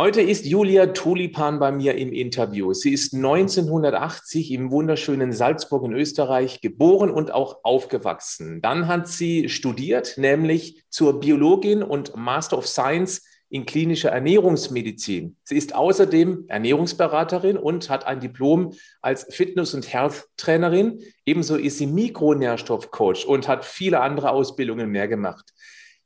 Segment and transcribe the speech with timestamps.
[0.00, 2.72] Heute ist Julia Tulipan bei mir im Interview.
[2.72, 8.62] Sie ist 1980 im wunderschönen Salzburg in Österreich geboren und auch aufgewachsen.
[8.62, 15.36] Dann hat sie studiert, nämlich zur Biologin und Master of Science in klinischer Ernährungsmedizin.
[15.44, 21.02] Sie ist außerdem Ernährungsberaterin und hat ein Diplom als Fitness- und Health-Trainerin.
[21.26, 25.52] Ebenso ist sie Mikronährstoffcoach und hat viele andere Ausbildungen mehr gemacht.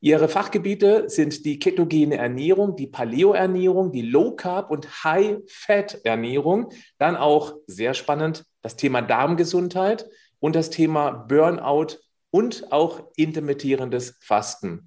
[0.05, 6.69] Ihre Fachgebiete sind die ketogene Ernährung, die Paleo-Ernährung, die Low-Carb- und High-Fat-Ernährung.
[6.99, 10.07] Dann auch sehr spannend das Thema Darmgesundheit
[10.41, 11.97] und das Thema Burnout
[12.31, 14.85] und auch intermittierendes Fasten.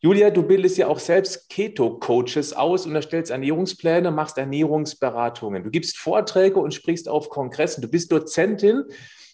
[0.00, 5.62] Julia, du bildest ja auch selbst Keto-Coaches aus und erstellst Ernährungspläne, machst Ernährungsberatungen.
[5.62, 7.80] Du gibst Vorträge und sprichst auf Kongressen.
[7.80, 8.82] Du bist Dozentin,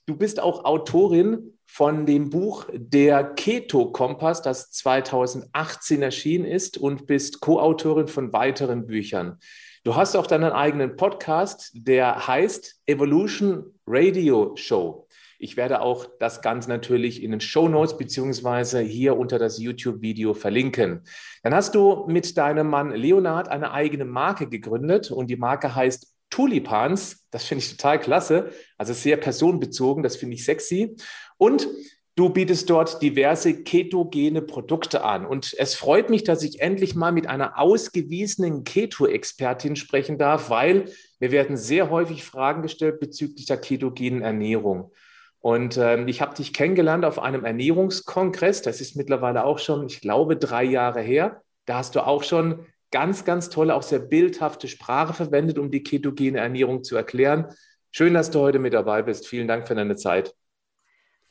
[0.05, 7.09] du bist auch Autorin von dem Buch Der Keto Kompass, das 2018 erschienen ist und
[7.09, 9.41] bist Co-Autorin von weiteren Büchern.
[9.83, 15.09] Du hast auch deinen eigenen Podcast, der heißt Evolution Radio Show.
[15.41, 20.33] Ich werde auch das Ganze natürlich in den Show Notes beziehungsweise hier unter das YouTube-Video
[20.33, 21.03] verlinken.
[21.43, 26.14] Dann hast du mit deinem Mann Leonard eine eigene Marke gegründet und die Marke heißt
[26.35, 27.29] Tulipans.
[27.31, 28.51] Das finde ich total klasse.
[28.77, 30.97] Also sehr personenbezogen, das finde ich sexy.
[31.37, 31.69] Und
[32.17, 35.27] du bietest dort diverse ketogene Produkte an.
[35.27, 40.87] Und es freut mich, dass ich endlich mal mit einer ausgewiesenen Keto-Expertin sprechen darf, weil
[41.21, 44.91] mir werden sehr häufig Fragen gestellt bezüglich der ketogenen Ernährung.
[45.39, 48.63] Und ähm, ich habe dich kennengelernt auf einem Ernährungskongress.
[48.63, 51.43] Das ist mittlerweile auch schon, ich glaube, drei Jahre her.
[51.65, 55.83] Da hast du auch schon ganz, ganz tolle, auch sehr bildhafte Sprache verwendet, um die
[55.83, 57.53] ketogene Ernährung zu erklären.
[57.91, 59.27] Schön, dass du heute mit dabei bist.
[59.27, 60.33] Vielen Dank für deine Zeit.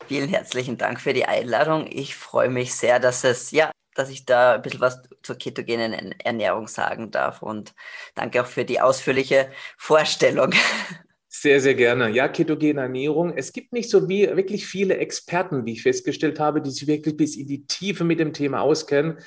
[0.09, 1.87] Vielen herzlichen Dank für die Einladung.
[1.89, 6.11] Ich freue mich sehr, dass es, ja, dass ich da ein bisschen was zur ketogenen
[6.19, 7.73] Ernährung sagen darf und
[8.13, 10.51] danke auch für die ausführliche Vorstellung.
[11.29, 12.09] Sehr, sehr gerne.
[12.09, 13.31] Ja, ketogene Ernährung.
[13.37, 17.15] Es gibt nicht so wie wirklich viele Experten, wie ich festgestellt habe, die sich wirklich
[17.15, 19.17] bis in die Tiefe mit dem Thema auskennen.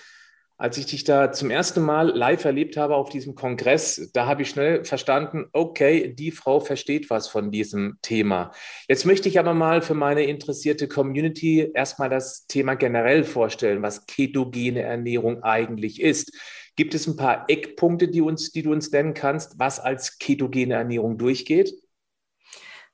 [0.59, 4.41] Als ich dich da zum ersten Mal live erlebt habe auf diesem Kongress, da habe
[4.41, 8.53] ich schnell verstanden, okay, die Frau versteht was von diesem Thema.
[8.89, 14.07] Jetzt möchte ich aber mal für meine interessierte Community erstmal das Thema generell vorstellen, was
[14.07, 16.33] ketogene Ernährung eigentlich ist.
[16.75, 20.75] Gibt es ein paar Eckpunkte, die, uns, die du uns nennen kannst, was als ketogene
[20.75, 21.75] Ernährung durchgeht?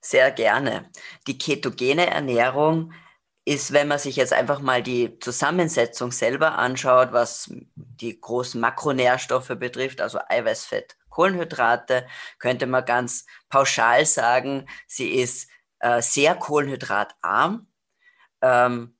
[0.00, 0.91] Sehr gerne.
[1.29, 2.93] Die ketogene Ernährung
[3.44, 9.53] ist, wenn man sich jetzt einfach mal die Zusammensetzung selber anschaut, was die großen Makronährstoffe
[9.58, 12.06] betrifft, also Eiweiß, Fett, Kohlenhydrate,
[12.38, 15.50] könnte man ganz pauschal sagen, sie ist
[15.81, 17.66] äh, sehr kohlenhydratarm,
[18.41, 18.97] ähm,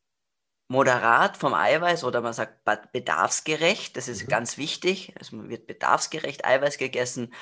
[0.69, 4.29] moderat vom Eiweiß oder man sagt bedarfsgerecht, das ist mhm.
[4.29, 7.33] ganz wichtig, also man wird bedarfsgerecht Eiweiß gegessen.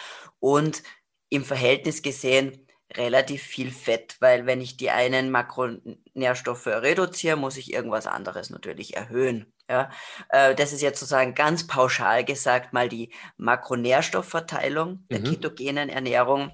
[0.40, 0.82] Und
[1.28, 2.66] im Verhältnis gesehen
[2.96, 8.96] relativ viel Fett, weil wenn ich die einen Makronährstoffe reduziere, muss ich irgendwas anderes natürlich
[8.96, 9.52] erhöhen.
[9.68, 9.90] Ja,
[10.30, 15.24] äh, das ist jetzt sozusagen ganz pauschal gesagt mal die Makronährstoffverteilung der mhm.
[15.24, 16.50] ketogenen Ernährung.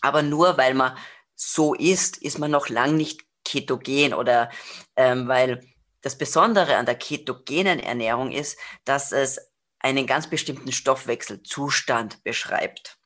[0.00, 0.96] Aber nur weil man
[1.34, 4.50] so isst, ist man noch lang nicht ketogen oder
[4.96, 5.60] ähm, weil
[6.00, 9.38] das Besondere an der ketogenen Ernährung ist, dass es
[9.80, 12.98] einen ganz bestimmten Stoffwechselzustand beschreibt.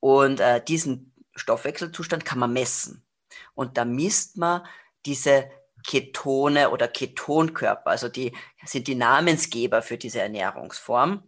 [0.00, 3.04] Und äh, diesen Stoffwechselzustand kann man messen.
[3.54, 4.66] Und da misst man
[5.04, 5.50] diese
[5.86, 8.32] Ketone oder Ketonkörper, also die
[8.64, 11.22] sind die Namensgeber für diese Ernährungsform.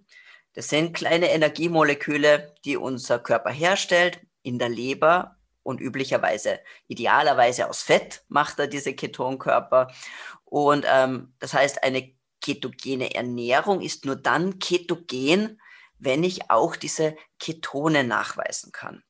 [0.55, 7.83] Das sind kleine Energiemoleküle, die unser Körper herstellt in der Leber und üblicherweise, idealerweise aus
[7.83, 9.93] Fett macht er diese Ketonkörper.
[10.45, 15.61] Und ähm, das heißt, eine ketogene Ernährung ist nur dann ketogen,
[15.99, 19.05] wenn ich auch diese Ketone nachweisen kann.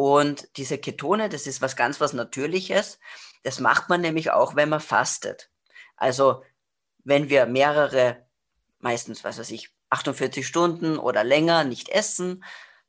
[0.00, 2.98] Und diese Ketone, das ist was ganz was Natürliches.
[3.42, 5.50] Das macht man nämlich auch, wenn man fastet.
[5.94, 6.42] Also
[7.04, 8.26] wenn wir mehrere,
[8.78, 12.42] meistens, was weiß ich, 48 Stunden oder länger nicht essen,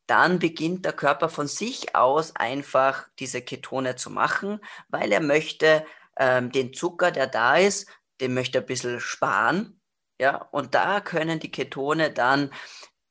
[0.08, 5.86] dann beginnt der Körper von sich aus einfach diese Ketone zu machen, weil er möchte
[6.18, 7.90] ähm, den Zucker, der da ist,
[8.22, 9.82] den möchte er ein bisschen sparen.
[10.18, 12.54] Ja, und da können die Ketone dann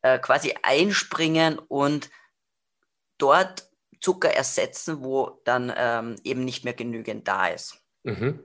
[0.01, 2.09] äh, quasi einspringen und
[3.19, 3.70] dort
[4.01, 7.83] Zucker ersetzen, wo dann ähm, eben nicht mehr genügend da ist.
[8.03, 8.41] Mhm.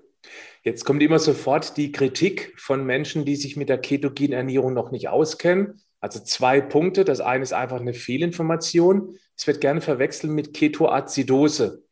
[0.63, 4.91] Jetzt kommt immer sofort die Kritik von Menschen, die sich mit der ketogenen Ernährung noch
[4.91, 5.81] nicht auskennen.
[5.99, 7.05] Also zwei Punkte.
[7.05, 9.17] Das eine ist einfach eine Fehlinformation.
[9.37, 11.83] Es wird gerne verwechselt mit Ketoazidose.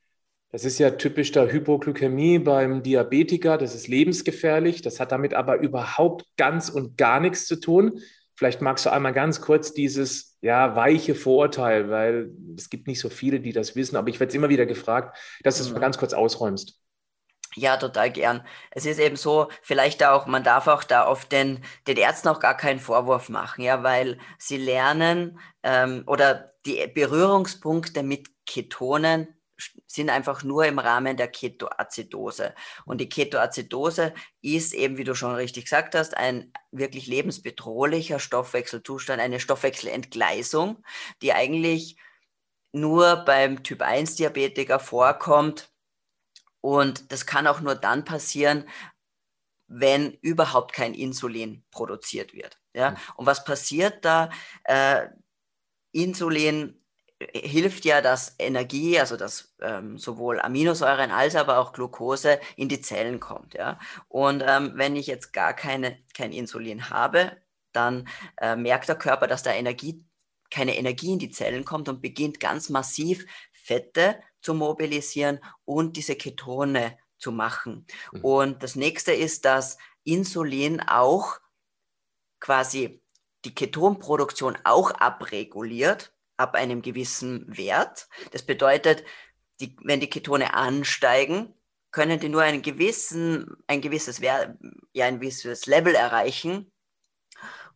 [0.52, 3.58] Das ist ja typisch der Hypoglykämie beim Diabetiker.
[3.58, 4.82] Das ist lebensgefährlich.
[4.82, 8.00] Das hat damit aber überhaupt ganz und gar nichts zu tun.
[8.36, 13.10] Vielleicht magst du einmal ganz kurz dieses ja, weiche Vorurteil, weil es gibt nicht so
[13.10, 15.80] viele, die das wissen, aber ich werde es immer wieder gefragt, dass du es mal
[15.80, 16.82] ganz kurz ausräumst.
[17.56, 18.46] Ja, total gern.
[18.72, 22.42] Es ist eben so, vielleicht auch, man darf auch da auf den, den Ärzten auch
[22.42, 29.30] gar keinen Vorwurf machen, ja, weil sie lernen ähm, oder die Berührungspunkte mit Ketonen
[29.88, 32.54] sind einfach nur im Rahmen der Ketoazidose.
[32.86, 39.22] Und die Ketoazidose ist eben, wie du schon richtig gesagt hast, ein wirklich lebensbedrohlicher Stoffwechselzustand,
[39.22, 40.84] eine Stoffwechselentgleisung,
[41.22, 41.98] die eigentlich
[42.72, 45.74] nur beim Typ 1 Diabetiker vorkommt
[46.64, 48.68] und das kann auch nur dann passieren,
[49.68, 52.58] wenn überhaupt kein Insulin produziert wird.
[52.74, 52.92] Ja?
[52.92, 52.98] Mhm.
[53.18, 54.30] Und was passiert da?
[54.64, 55.08] Äh,
[55.92, 56.83] Insulin
[57.34, 62.82] hilft ja, dass Energie, also dass ähm, sowohl Aminosäuren als aber auch Glucose in die
[62.82, 63.54] Zellen kommt.
[63.54, 63.80] Ja?
[64.08, 67.38] Und ähm, wenn ich jetzt gar keine, kein Insulin habe,
[67.72, 70.06] dann äh, merkt der Körper, dass da Energie,
[70.50, 76.16] keine Energie in die Zellen kommt und beginnt ganz massiv Fette zu mobilisieren und diese
[76.16, 77.86] Ketone zu machen.
[78.12, 78.22] Mhm.
[78.22, 81.40] Und das nächste ist, dass Insulin auch
[82.40, 83.02] quasi
[83.46, 86.13] die Ketonproduktion auch abreguliert
[86.44, 88.08] ab einem gewissen Wert.
[88.32, 89.04] Das bedeutet,
[89.60, 91.54] die, wenn die Ketone ansteigen,
[91.92, 94.54] können die nur einen gewissen, ein gewisses, ja,
[95.00, 96.72] ein gewisses Level erreichen.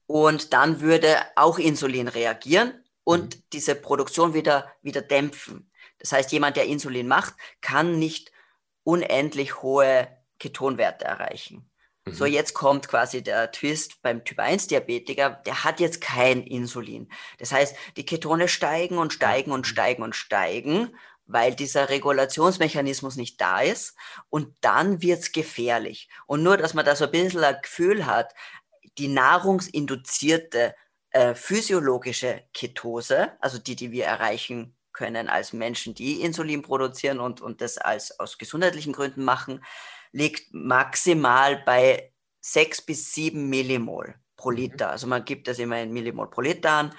[0.06, 3.44] Und dann würde auch Insulin reagieren und mhm.
[3.54, 5.72] diese Produktion wieder, wieder dämpfen.
[6.00, 8.32] Das heißt, jemand, der Insulin macht, kann nicht
[8.84, 10.08] unendlich hohe
[10.40, 11.70] Ketonwerte erreichen.
[12.08, 12.14] Mhm.
[12.14, 17.10] So, jetzt kommt quasi der Twist beim Typ 1 Diabetiker, der hat jetzt kein Insulin.
[17.40, 20.96] Das heißt, die Ketone steigen und steigen und steigen und steigen,
[21.26, 23.96] weil dieser Regulationsmechanismus nicht da ist.
[24.30, 26.10] Und dann wird's gefährlich.
[26.26, 28.34] Und nur, dass man da so ein bisschen ein Gefühl hat,
[28.98, 30.74] die nahrungsinduzierte
[31.12, 37.40] äh, physiologische Ketose, also die, die wir erreichen können als Menschen, die Insulin produzieren und,
[37.40, 39.64] und das als, aus gesundheitlichen Gründen machen,
[40.12, 42.12] liegt maximal bei
[42.42, 44.58] 6 bis 7 Millimol pro mhm.
[44.58, 44.90] Liter.
[44.90, 46.96] Also man gibt das immer in Millimol pro Liter an.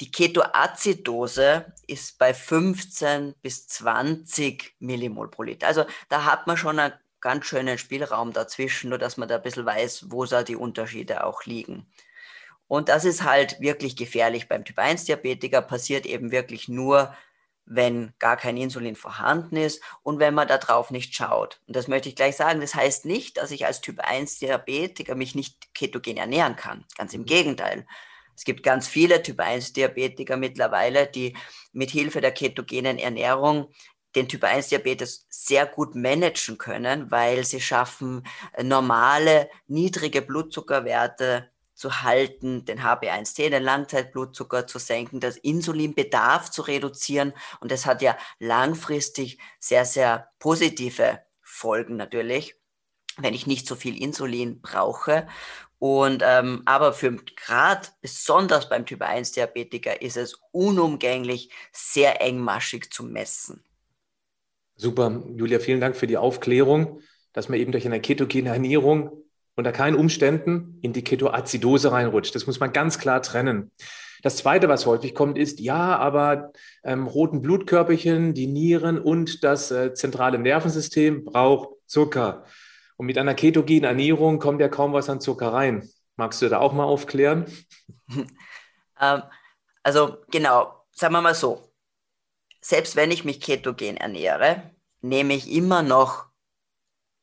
[0.00, 5.68] Die Ketoazidose ist bei 15 bis 20 Millimol pro Liter.
[5.68, 9.42] Also da hat man schon einen ganz schönen Spielraum dazwischen, nur dass man da ein
[9.42, 11.86] bisschen weiß, wo da die Unterschiede auch liegen.
[12.66, 17.14] Und das ist halt wirklich gefährlich beim Typ 1 Diabetiker, passiert eben wirklich nur,
[17.64, 21.60] wenn gar kein Insulin vorhanden ist und wenn man darauf nicht schaut.
[21.66, 25.14] Und das möchte ich gleich sagen, das heißt nicht, dass ich als Typ 1 Diabetiker
[25.14, 26.84] mich nicht ketogen ernähren kann.
[26.96, 27.26] Ganz im mhm.
[27.26, 27.86] Gegenteil.
[28.34, 31.36] Es gibt ganz viele Typ 1 Diabetiker mittlerweile, die
[31.72, 33.72] mit Hilfe der ketogenen Ernährung
[34.14, 38.26] den Typ 1 Diabetes sehr gut managen können, weil sie schaffen
[38.60, 41.51] normale, niedrige Blutzuckerwerte
[41.82, 47.32] zu halten, den HB1C, den Langzeitblutzucker zu senken, das Insulinbedarf zu reduzieren.
[47.58, 52.54] Und das hat ja langfristig sehr, sehr positive Folgen natürlich,
[53.18, 55.26] wenn ich nicht so viel Insulin brauche.
[55.80, 62.92] Und ähm, aber für gerade besonders beim Typ 1 Diabetiker ist es unumgänglich sehr engmaschig
[62.92, 63.64] zu messen.
[64.76, 67.00] Super, Julia, vielen Dank für die Aufklärung,
[67.32, 69.21] dass man eben durch eine ketogene Ernährung
[69.54, 72.34] unter keinen Umständen in die Ketoazidose reinrutscht.
[72.34, 73.70] Das muss man ganz klar trennen.
[74.22, 76.52] Das Zweite, was häufig kommt, ist, ja, aber
[76.84, 82.44] ähm, roten Blutkörperchen, die Nieren und das äh, zentrale Nervensystem braucht Zucker.
[82.96, 85.88] Und mit einer ketogenen Ernährung kommt ja kaum was an Zucker rein.
[86.16, 87.46] Magst du da auch mal aufklären?
[89.00, 89.22] ähm,
[89.82, 91.72] also genau, sagen wir mal so,
[92.60, 96.26] selbst wenn ich mich ketogen ernähre, nehme ich immer noch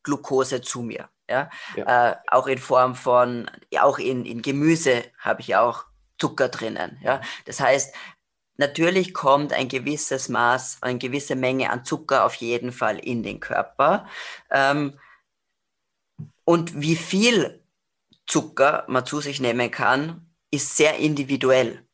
[0.03, 1.09] Glucose zu mir.
[1.29, 1.49] Ja?
[1.75, 2.11] ja.
[2.11, 5.85] Äh, auch in Form von, auch in, in Gemüse habe ich auch
[6.17, 6.99] Zucker drinnen.
[7.01, 7.21] Ja?
[7.45, 7.95] Das heißt,
[8.57, 13.39] natürlich kommt ein gewisses Maß, eine gewisse Menge an Zucker auf jeden Fall in den
[13.39, 14.07] Körper.
[14.51, 14.99] Ähm,
[16.43, 17.63] und wie viel
[18.27, 21.85] Zucker man zu sich nehmen kann, ist sehr individuell.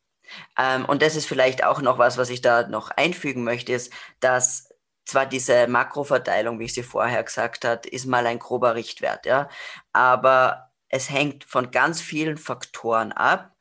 [0.58, 3.92] Ähm, und das ist vielleicht auch noch was, was ich da noch einfügen möchte, ist,
[4.20, 4.70] dass
[5.06, 9.50] zwar diese Makroverteilung, wie ich sie vorher gesagt habe, ist mal ein grober Richtwert, ja,
[9.94, 13.56] aber es hängt von ganz vielen Faktoren ab,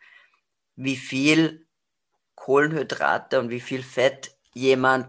[0.76, 1.66] wie viel
[2.34, 5.08] Kohlenhydrate und wie viel Fett jemand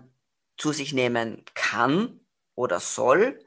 [0.57, 2.19] zu sich nehmen kann
[2.55, 3.39] oder soll,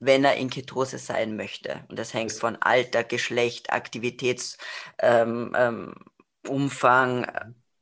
[0.00, 1.84] wenn er in Ketose sein möchte.
[1.88, 5.94] Und das hängt von Alter, Geschlecht, Aktivitätsumfang, ähm, ähm,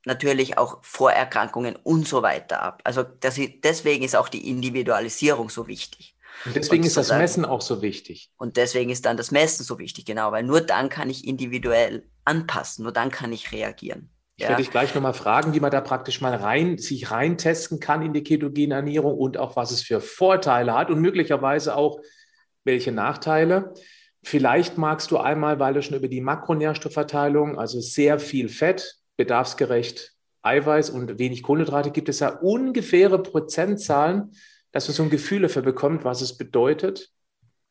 [0.07, 2.81] natürlich auch Vorerkrankungen und so weiter ab.
[2.85, 6.17] Also das, deswegen ist auch die Individualisierung so wichtig.
[6.47, 8.31] Und deswegen und ist das Messen auch so wichtig.
[8.39, 12.09] Und deswegen ist dann das Messen so wichtig, genau, weil nur dann kann ich individuell
[12.25, 14.11] anpassen, nur dann kann ich reagieren.
[14.37, 18.01] Ich werde dich gleich nochmal fragen, wie man da praktisch mal rein, sich reintesten kann
[18.01, 22.01] in die ketogene Ernährung und auch was es für Vorteile hat und möglicherweise auch
[22.65, 23.75] welche Nachteile.
[24.23, 30.15] Vielleicht magst du einmal, weil du schon über die Makronährstoffverteilung, also sehr viel Fett, bedarfsgerecht
[30.41, 34.35] Eiweiß und wenig Kohlenhydrate, gibt es ja ungefähre Prozentzahlen,
[34.73, 37.11] dass man so ein Gefühl dafür bekommt, was es bedeutet?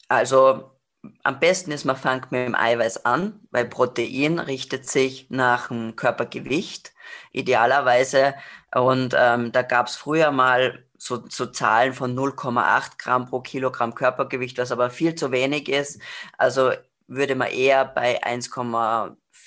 [0.07, 0.77] Also
[1.23, 5.95] am besten ist, man fängt mit dem Eiweiß an, weil Protein richtet sich nach dem
[5.95, 6.93] Körpergewicht
[7.31, 8.35] idealerweise.
[8.75, 13.95] Und ähm, da gab es früher mal so, so Zahlen von 0,8 Gramm pro Kilogramm
[13.95, 15.99] Körpergewicht, was aber viel zu wenig ist.
[16.37, 16.73] Also
[17.07, 18.21] würde man eher bei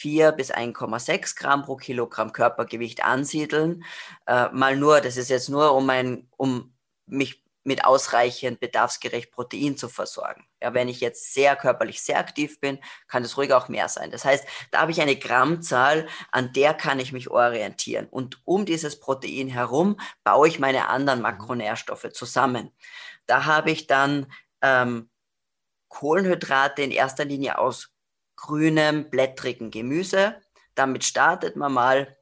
[0.03, 3.85] 1,4 bis 1,6 Gramm pro Kilogramm Körpergewicht ansiedeln.
[4.27, 6.75] Äh, mal nur, das ist jetzt nur, um, ein, um
[7.07, 10.45] mich mit ausreichend bedarfsgerecht Protein zu versorgen.
[10.61, 14.11] Ja, wenn ich jetzt sehr körperlich sehr aktiv bin, kann es ruhig auch mehr sein.
[14.11, 18.09] Das heißt, da habe ich eine Grammzahl, an der kann ich mich orientieren.
[18.09, 21.25] Und um dieses Protein herum baue ich meine anderen mhm.
[21.25, 22.73] Makronährstoffe zusammen.
[23.27, 24.27] Da habe ich dann
[24.61, 25.09] ähm,
[25.89, 27.92] Kohlenhydrate in erster Linie aus
[28.43, 30.37] grünem, blättrigen Gemüse.
[30.75, 32.17] Damit startet man mal.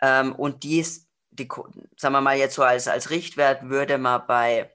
[0.00, 1.48] Ähm, und dies, die,
[1.96, 4.72] sagen wir mal jetzt so als, als Richtwert, würde man bei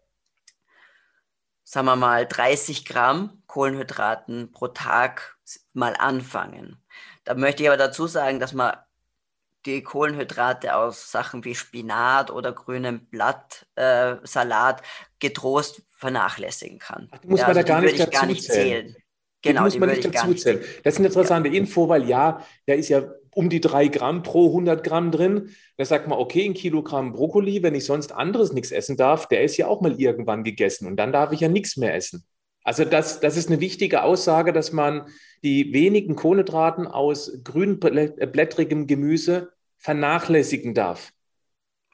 [1.72, 5.38] sagen wir mal, 30 Gramm Kohlenhydraten pro Tag
[5.72, 6.84] mal anfangen.
[7.24, 8.76] Da möchte ich aber dazu sagen, dass man
[9.66, 14.84] die Kohlenhydrate aus Sachen wie Spinat oder grünem Blattsalat äh,
[15.20, 17.08] getrost vernachlässigen kann.
[17.12, 18.94] Ach, muss ja, man also da gar nicht, gar nicht zählen.
[19.42, 20.60] Genau, die muss man nicht dazu zählen.
[20.84, 21.56] Das ist eine interessante ja.
[21.56, 25.50] Info, weil ja, da ist ja um die drei Gramm pro 100 Gramm drin.
[25.78, 29.44] Da sagt man, okay, ein Kilogramm Brokkoli, wenn ich sonst anderes nichts essen darf, der
[29.44, 32.24] ist ja auch mal irgendwann gegessen und dann darf ich ja nichts mehr essen.
[32.64, 35.08] Also das, das ist eine wichtige Aussage, dass man
[35.44, 41.12] die wenigen Kohlenhydraten aus grünblättrigem Gemüse vernachlässigen darf.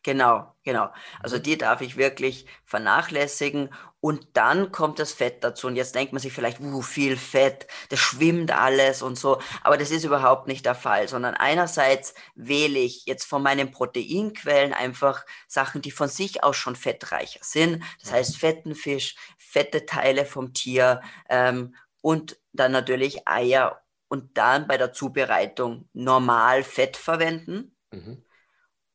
[0.04, 0.90] Genau, genau.
[1.22, 5.68] Also die darf ich wirklich vernachlässigen und dann kommt das Fett dazu.
[5.68, 9.40] Und jetzt denkt man sich vielleicht, uh, viel Fett, das schwimmt alles und so.
[9.64, 14.74] Aber das ist überhaupt nicht der Fall, sondern einerseits wähle ich jetzt von meinen Proteinquellen
[14.74, 17.82] einfach Sachen, die von sich aus schon fettreicher sind.
[18.02, 24.68] Das heißt fetten Fisch, fette Teile vom Tier ähm, und dann natürlich Eier und dann
[24.68, 27.74] bei der Zubereitung normal Fett verwenden.
[27.92, 28.22] Mhm.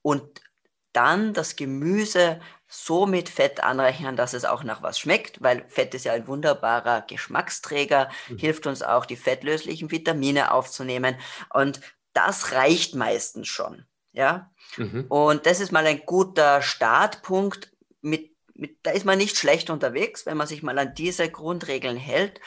[0.03, 0.43] Und
[0.93, 5.95] dann das Gemüse so mit Fett anreichern, dass es auch nach was schmeckt, weil Fett
[5.95, 8.39] ist ja ein wunderbarer Geschmacksträger, mhm.
[8.39, 11.17] hilft uns auch, die fettlöslichen Vitamine aufzunehmen.
[11.53, 11.81] Und
[12.15, 13.85] das reicht meistens schon.
[14.13, 14.51] Ja.
[14.77, 15.07] Mhm.
[15.09, 17.73] Und das ist mal ein guter Startpunkt.
[18.01, 21.97] Mit, mit, da ist man nicht schlecht unterwegs, wenn man sich mal an diese Grundregeln
[21.97, 22.41] hält.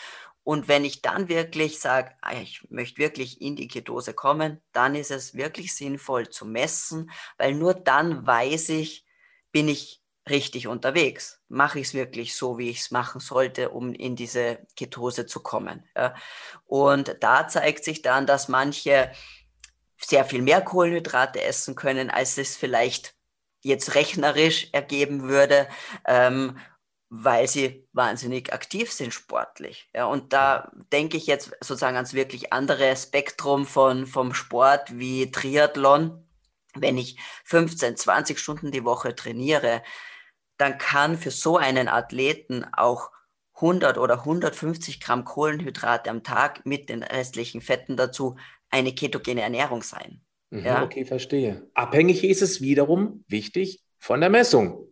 [0.45, 4.93] Und wenn ich dann wirklich sage, ah, ich möchte wirklich in die Ketose kommen, dann
[4.93, 7.09] ist es wirklich sinnvoll zu messen,
[7.39, 9.07] weil nur dann weiß ich,
[9.51, 11.41] bin ich richtig unterwegs.
[11.47, 15.39] Mache ich es wirklich so, wie ich es machen sollte, um in diese Ketose zu
[15.39, 15.83] kommen.
[15.95, 16.13] Ja?
[16.65, 19.11] Und da zeigt sich dann, dass manche
[19.99, 23.15] sehr viel mehr Kohlenhydrate essen können, als es vielleicht
[23.61, 25.67] jetzt rechnerisch ergeben würde.
[26.05, 26.59] Ähm,
[27.24, 29.89] weil sie wahnsinnig aktiv sind sportlich.
[29.95, 35.31] Ja, und da denke ich jetzt sozusagen ans wirklich andere Spektrum von, vom Sport wie
[35.31, 36.27] Triathlon.
[36.74, 39.81] Wenn ich 15, 20 Stunden die Woche trainiere,
[40.57, 43.12] dann kann für so einen Athleten auch
[43.55, 48.36] 100 oder 150 Gramm Kohlenhydrate am Tag mit den restlichen Fetten dazu
[48.69, 50.22] eine ketogene Ernährung sein.
[50.50, 50.84] Mhm, ja?
[50.84, 51.69] Okay, verstehe.
[51.75, 54.86] Abhängig ist es wiederum wichtig von der Messung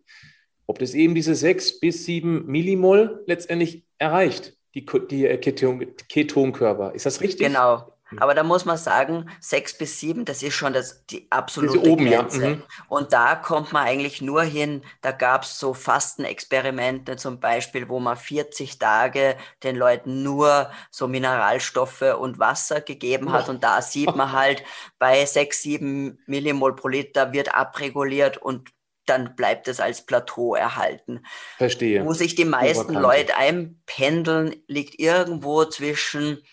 [0.67, 6.93] ob das eben diese 6 bis 7 Millimol letztendlich erreicht, die, die äh, Keton, Ketonkörper.
[6.95, 7.47] Ist das richtig?
[7.47, 7.93] Genau.
[8.13, 8.19] Hm.
[8.19, 11.91] Aber da muss man sagen, 6 bis 7, das ist schon das, die absolute Diese
[11.91, 12.41] oben, Grenze.
[12.41, 12.49] Ja.
[12.49, 12.63] Mhm.
[12.87, 17.99] Und da kommt man eigentlich nur hin, da gab es so Fastenexperimente zum Beispiel, wo
[17.99, 23.49] man 40 Tage den Leuten nur so Mineralstoffe und Wasser gegeben hat.
[23.49, 24.63] Und da sieht man halt,
[24.99, 28.69] bei 6, 7 Millimol pro Liter wird abreguliert und
[29.05, 31.23] dann bleibt es als Plateau erhalten.
[31.57, 32.05] Verstehe.
[32.05, 36.43] Wo sich die meisten Leute einpendeln, liegt irgendwo zwischen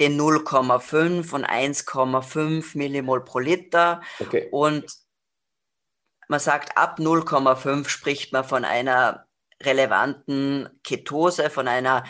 [0.00, 4.00] den 0,5 und 1,5 Millimol pro Liter.
[4.20, 4.48] Okay.
[4.50, 4.86] Und
[6.28, 9.26] man sagt, ab 0,5 spricht man von einer
[9.62, 12.04] relevanten Ketose, von einer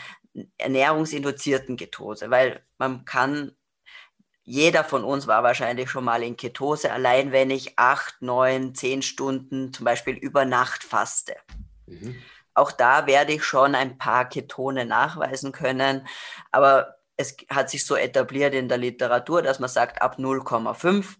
[0.58, 3.56] ernährungsinduzierten Ketose, weil man kann,
[4.49, 9.02] jeder von uns war wahrscheinlich schon mal in Ketose, allein wenn ich acht, neun, zehn
[9.02, 11.37] Stunden zum Beispiel über Nacht faste.
[11.85, 12.17] Mhm.
[12.55, 16.09] Auch da werde ich schon ein paar Ketone nachweisen können,
[16.50, 21.17] aber es hat sich so etabliert in der Literatur, dass man sagt, ab 0,5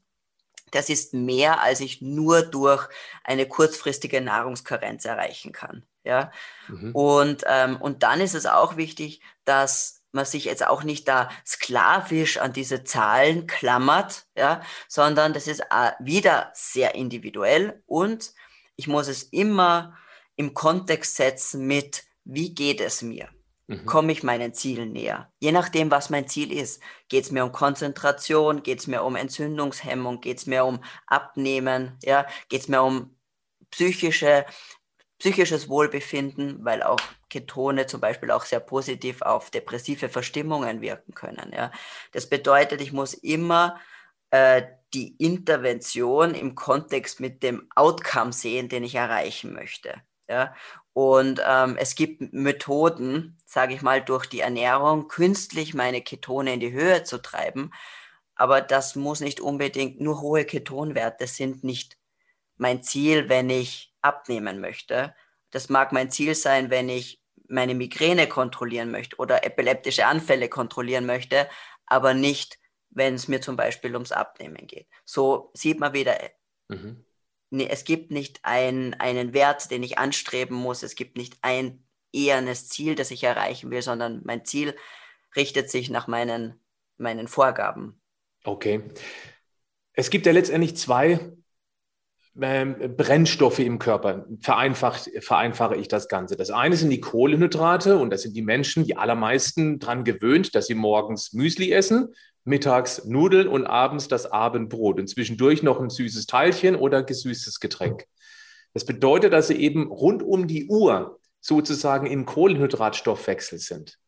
[0.71, 2.89] das ist mehr, als ich nur durch
[3.25, 5.87] eine kurzfristige Nahrungskarenz erreichen kann.
[6.05, 6.31] Ja?
[6.69, 6.95] Mhm.
[6.95, 11.29] Und, ähm, und dann ist es auch wichtig, dass man sich jetzt auch nicht da
[11.47, 18.33] sklavisch an diese Zahlen klammert, ja, sondern das ist äh, wieder sehr individuell und
[18.77, 19.97] ich muss es immer
[20.37, 23.29] im Kontext setzen mit, wie geht es mir?
[23.67, 23.85] Mhm.
[23.85, 25.31] Komme ich meinen Zielen näher?
[25.41, 26.83] Je nachdem, was mein Ziel ist.
[27.09, 28.63] Geht es mir um Konzentration?
[28.63, 30.21] Geht es mir um Entzündungshemmung?
[30.21, 31.99] Geht es mir um Abnehmen?
[32.03, 32.27] Ja?
[32.49, 33.17] Geht es mir um
[33.71, 34.47] psychische
[35.19, 41.53] psychisches Wohlbefinden, weil auch Ketone zum Beispiel auch sehr positiv auf depressive Verstimmungen wirken können.
[41.55, 41.73] Ja.
[42.13, 43.79] Das bedeutet, ich muss immer
[44.31, 44.63] äh,
[44.95, 49.95] die Intervention im Kontext mit dem Outcome sehen, den ich erreichen möchte.
[50.29, 50.55] Ja.
[50.93, 56.61] Und ähm, es gibt Methoden, sage ich mal, durch die Ernährung künstlich meine Ketone in
[56.61, 57.73] die Höhe zu treiben.
[58.35, 61.98] Aber das muss nicht unbedingt nur hohe Ketonwerte sind nicht
[62.59, 65.15] mein Ziel, wenn ich abnehmen möchte.
[65.51, 71.07] Das mag mein Ziel sein, wenn ich meine Migräne kontrollieren möchte oder epileptische Anfälle kontrollieren
[71.07, 71.49] möchte,
[71.87, 72.59] aber nicht,
[72.91, 74.87] wenn es mir zum Beispiel ums Abnehmen geht.
[75.05, 76.19] So sieht man wieder,
[76.69, 77.05] mhm.
[77.51, 81.85] nee, es gibt nicht ein, einen Wert, den ich anstreben muss, es gibt nicht ein
[82.13, 84.77] ehernes Ziel, das ich erreichen will, sondern mein Ziel
[85.37, 86.61] richtet sich nach meinen,
[86.97, 88.01] meinen Vorgaben.
[88.45, 88.83] Okay.
[89.93, 91.33] Es gibt ja letztendlich zwei
[92.39, 94.27] Brennstoffe im Körper.
[94.41, 96.37] Vereinfacht, vereinfache ich das Ganze.
[96.37, 100.69] Das eine sind die Kohlenhydrate und das sind die Menschen, die allermeisten daran gewöhnt, dass
[100.69, 106.27] sie morgens Müsli essen, mittags Nudeln und abends das Abendbrot und zwischendurch noch ein süßes
[106.27, 108.05] Teilchen oder gesüßtes Getränk.
[108.73, 113.99] Das bedeutet, dass sie eben rund um die Uhr sozusagen im Kohlenhydratstoffwechsel sind.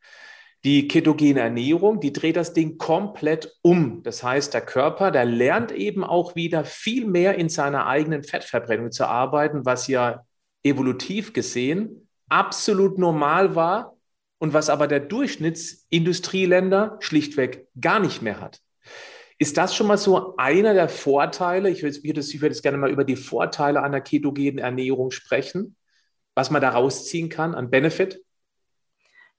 [0.65, 4.03] Die ketogene Ernährung, die dreht das Ding komplett um.
[4.03, 8.93] Das heißt, der Körper, der lernt eben auch wieder viel mehr in seiner eigenen Fettverbrennung
[8.93, 10.27] zu arbeiten, was ja
[10.63, 13.97] evolutiv gesehen absolut normal war
[14.39, 18.61] und was aber der Durchschnittsindustrieländer schlichtweg gar nicht mehr hat.
[19.39, 21.71] Ist das schon mal so einer der Vorteile?
[21.71, 25.77] Ich würde, jetzt gerne mal über die Vorteile einer ketogenen Ernährung sprechen,
[26.35, 28.21] was man da rausziehen kann an Benefit.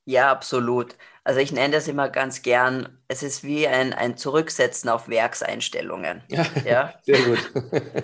[0.05, 0.95] Ja, absolut.
[1.23, 6.23] Also ich nenne das immer ganz gern, es ist wie ein, ein Zurücksetzen auf Werkseinstellungen.
[6.27, 6.93] Ja, ja?
[7.03, 7.51] sehr gut.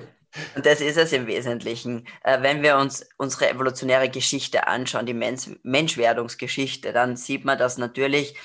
[0.56, 2.08] Und das ist es im Wesentlichen.
[2.24, 7.80] Äh, wenn wir uns unsere evolutionäre Geschichte anschauen, die Mensch Menschwerdungsgeschichte, dann sieht man, dass
[7.80, 8.36] natürlich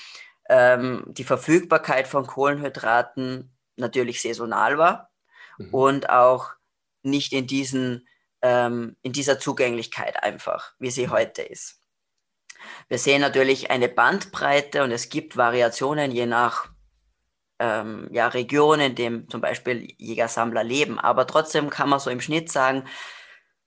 [0.49, 5.11] ähm, die Verfügbarkeit von Kohlenhydraten natürlich saisonal war
[5.59, 5.75] mhm.
[5.75, 6.53] und auch
[7.03, 8.09] nicht in, diesen,
[8.41, 11.82] ähm, in dieser Zugänglichkeit einfach, wie sie heute ist.
[12.89, 16.69] Wir sehen natürlich eine Bandbreite und es gibt Variationen je nach
[17.59, 20.99] ähm, ja, Region, in dem zum Beispiel Jägersammler leben.
[20.99, 22.85] Aber trotzdem kann man so im Schnitt sagen,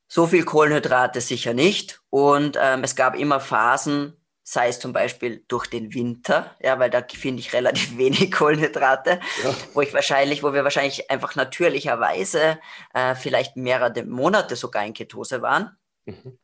[0.07, 2.01] so viel Kohlenhydrate sicher nicht.
[2.09, 6.91] Und ähm, es gab immer Phasen, sei es zum Beispiel durch den Winter, ja, weil
[6.91, 9.55] da finde ich relativ wenig Kohlenhydrate, ja.
[9.73, 12.59] wo ich wahrscheinlich, wo wir wahrscheinlich einfach natürlicherweise
[12.93, 15.75] äh, vielleicht mehrere Monate sogar in Ketose waren.
[16.05, 16.37] Mhm.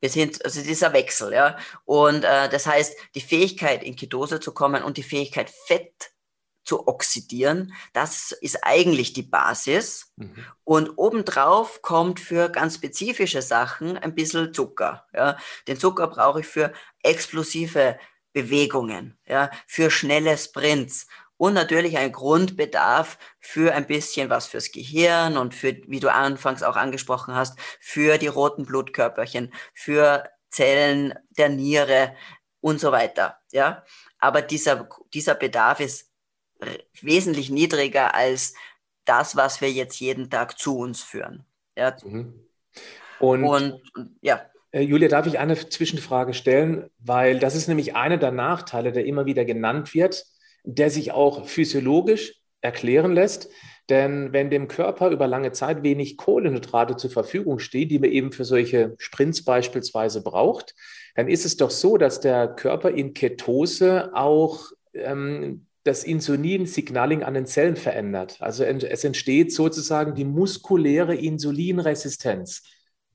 [0.00, 1.56] Wir sind, also dieser Wechsel, ja.
[1.84, 6.10] Und äh, das heißt, die Fähigkeit, in Ketose zu kommen und die Fähigkeit, Fett
[6.64, 10.12] zu oxidieren, das ist eigentlich die Basis.
[10.16, 10.44] Mhm.
[10.64, 15.06] Und obendrauf kommt für ganz spezifische Sachen ein bisschen Zucker.
[15.14, 15.38] Ja.
[15.68, 17.98] Den Zucker brauche ich für explosive
[18.32, 21.06] Bewegungen, ja, für schnelle Sprints
[21.38, 26.62] und natürlich ein Grundbedarf für ein bisschen was fürs Gehirn und für, wie du anfangs
[26.62, 32.14] auch angesprochen hast, für die roten Blutkörperchen, für Zellen der Niere
[32.60, 33.38] und so weiter.
[33.52, 33.84] Ja,
[34.18, 36.10] aber dieser, dieser Bedarf ist
[37.00, 38.54] wesentlich niedriger als
[39.04, 41.44] das, was wir jetzt jeden Tag zu uns führen.
[41.76, 41.96] Ja.
[42.02, 42.46] Mhm.
[43.20, 43.82] Und, und
[44.20, 44.46] ja.
[44.72, 46.90] Äh, Julia, darf ich eine Zwischenfrage stellen?
[46.98, 50.24] Weil das ist nämlich einer der Nachteile, der immer wieder genannt wird
[50.66, 53.48] der sich auch physiologisch erklären lässt.
[53.88, 58.32] Denn wenn dem Körper über lange Zeit wenig Kohlenhydrate zur Verfügung steht, die man eben
[58.32, 60.74] für solche Sprints beispielsweise braucht,
[61.14, 67.34] dann ist es doch so, dass der Körper in Ketose auch ähm, das Insulinsignaling an
[67.34, 68.38] den Zellen verändert.
[68.40, 72.64] Also es entsteht sozusagen die muskuläre Insulinresistenz.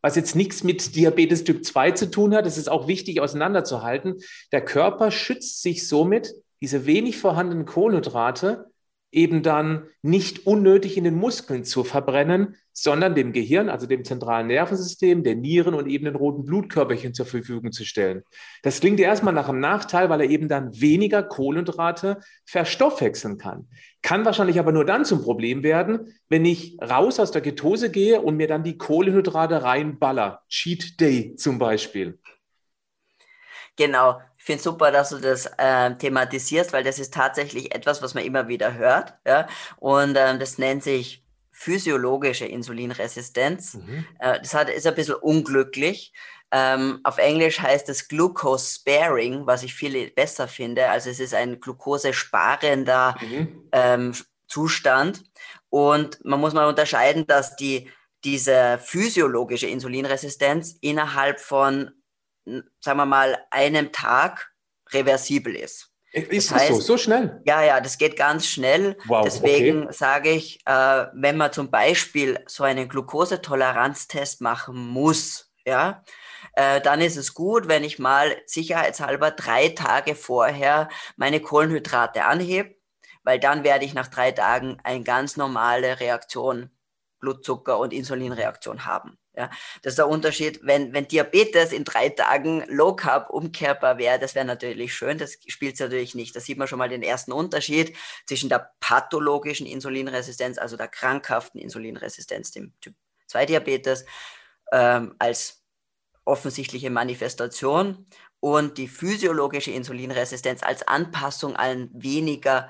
[0.04, 2.48] was jetzt nichts mit Diabetes Typ 2 zu tun hat.
[2.48, 4.16] Das ist auch wichtig auseinanderzuhalten.
[4.52, 8.72] Der Körper schützt sich somit, diese wenig vorhandenen Kohlenhydrate
[9.12, 14.48] eben dann nicht unnötig in den Muskeln zu verbrennen, sondern dem Gehirn, also dem zentralen
[14.48, 18.24] Nervensystem, der Nieren und eben den roten Blutkörperchen zur Verfügung zu stellen.
[18.64, 23.68] Das klingt erstmal nach einem Nachteil, weil er eben dann weniger Kohlenhydrate verstoffwechseln kann.
[24.02, 28.22] Kann wahrscheinlich aber nur dann zum Problem werden, wenn ich raus aus der Ketose gehe
[28.22, 30.42] und mir dann die Kohlenhydrate reinballer.
[30.48, 32.18] Cheat Day zum Beispiel.
[33.76, 38.02] Genau, ich finde es super, dass du das äh, thematisierst, weil das ist tatsächlich etwas,
[38.02, 39.14] was man immer wieder hört.
[39.24, 39.46] Ja?
[39.78, 43.76] Und ähm, das nennt sich physiologische Insulinresistenz.
[43.76, 44.04] Mhm.
[44.18, 46.12] Äh, das hat, ist ein bisschen unglücklich.
[46.52, 50.90] Ähm, auf Englisch heißt es Glucose Sparing, was ich viel besser finde.
[50.90, 53.70] Also es ist ein glukosesparender mhm.
[53.72, 54.14] ähm,
[54.48, 55.22] Zustand.
[55.70, 57.92] Und man muss mal unterscheiden, dass die,
[58.24, 61.92] diese physiologische Insulinresistenz innerhalb von,
[62.80, 64.52] sagen wir mal, einem Tag
[64.92, 65.92] reversibel ist.
[66.14, 66.82] Ist das, heißt, so?
[66.82, 67.42] So schnell?
[67.46, 68.98] Ja, ja, das geht ganz schnell.
[69.06, 69.94] Wow, Deswegen okay.
[69.94, 76.04] sage ich, äh, wenn man zum Beispiel so einen Glukosetoleranztest machen muss, ja,
[76.54, 82.76] äh, dann ist es gut, wenn ich mal sicherheitshalber drei Tage vorher meine Kohlenhydrate anhebe,
[83.24, 86.72] weil dann werde ich nach drei Tagen eine ganz normale Reaktion,
[87.22, 89.18] Blutzucker- und Insulinreaktion haben.
[89.34, 89.50] Ja,
[89.82, 90.60] das ist der Unterschied.
[90.64, 95.18] Wenn, wenn Diabetes in drei Tagen Low Carb umkehrbar wäre, das wäre natürlich schön.
[95.18, 96.36] Das spielt es natürlich nicht.
[96.36, 101.62] Da sieht man schon mal den ersten Unterschied zwischen der pathologischen Insulinresistenz, also der krankhaften
[101.62, 102.94] Insulinresistenz, dem Typ
[103.28, 104.06] 2 Diabetes,
[104.74, 105.64] ähm, als
[106.26, 108.06] offensichtliche Manifestation
[108.42, 112.70] und die physiologische Insulinresistenz als Anpassung an weniger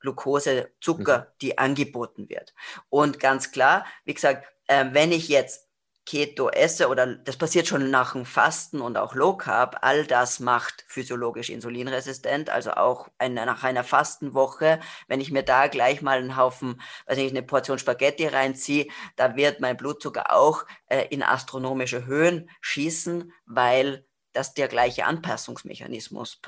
[0.00, 1.38] Glucose, Zucker, mhm.
[1.42, 2.54] die angeboten wird.
[2.88, 5.67] Und ganz klar, wie gesagt, äh, wenn ich jetzt
[6.08, 10.40] Keto esse oder das passiert schon nach dem Fasten und auch Low Carb, all das
[10.40, 12.48] macht physiologisch insulinresistent.
[12.48, 17.18] Also auch eine, nach einer Fastenwoche, wenn ich mir da gleich mal einen Haufen, weiß
[17.18, 23.30] nicht, eine Portion Spaghetti reinziehe, da wird mein Blutzucker auch äh, in astronomische Höhen schießen,
[23.44, 26.40] weil das der gleiche Anpassungsmechanismus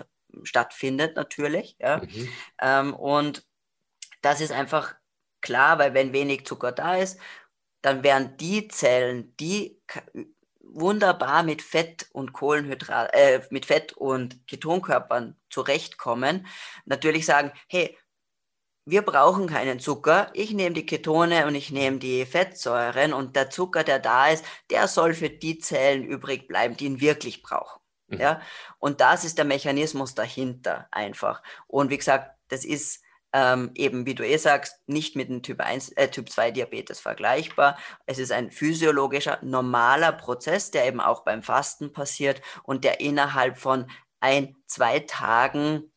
[0.42, 1.77] stattfindet natürlich.
[1.79, 1.99] Ja?
[1.99, 2.29] Mhm.
[2.62, 3.46] Ähm, und
[4.23, 4.94] das ist einfach
[5.42, 7.20] klar, weil wenn wenig Zucker da ist
[7.83, 9.81] dann werden die Zellen, die
[10.61, 16.47] wunderbar mit Fett und Kohlenhydrat, äh, mit Fett und Ketonkörpern zurechtkommen,
[16.85, 17.97] natürlich sagen, hey,
[18.87, 20.31] wir brauchen keinen Zucker.
[20.33, 24.45] Ich nehme die Ketone und ich nehme die Fettsäuren und der Zucker, der da ist,
[24.71, 27.81] der soll für die Zellen übrig bleiben, die ihn wirklich brauchen.
[28.09, 28.21] Mhm.
[28.21, 28.40] Ja,
[28.79, 31.43] und das ist der Mechanismus dahinter einfach.
[31.66, 35.61] Und wie gesagt, das ist ähm, eben, wie du eh sagst, nicht mit dem Typ
[35.61, 37.79] 1, äh, Typ 2 Diabetes vergleichbar.
[38.07, 43.59] Es ist ein physiologischer, normaler Prozess, der eben auch beim Fasten passiert und der innerhalb
[43.59, 43.90] von
[44.21, 45.90] ein, zwei Tagen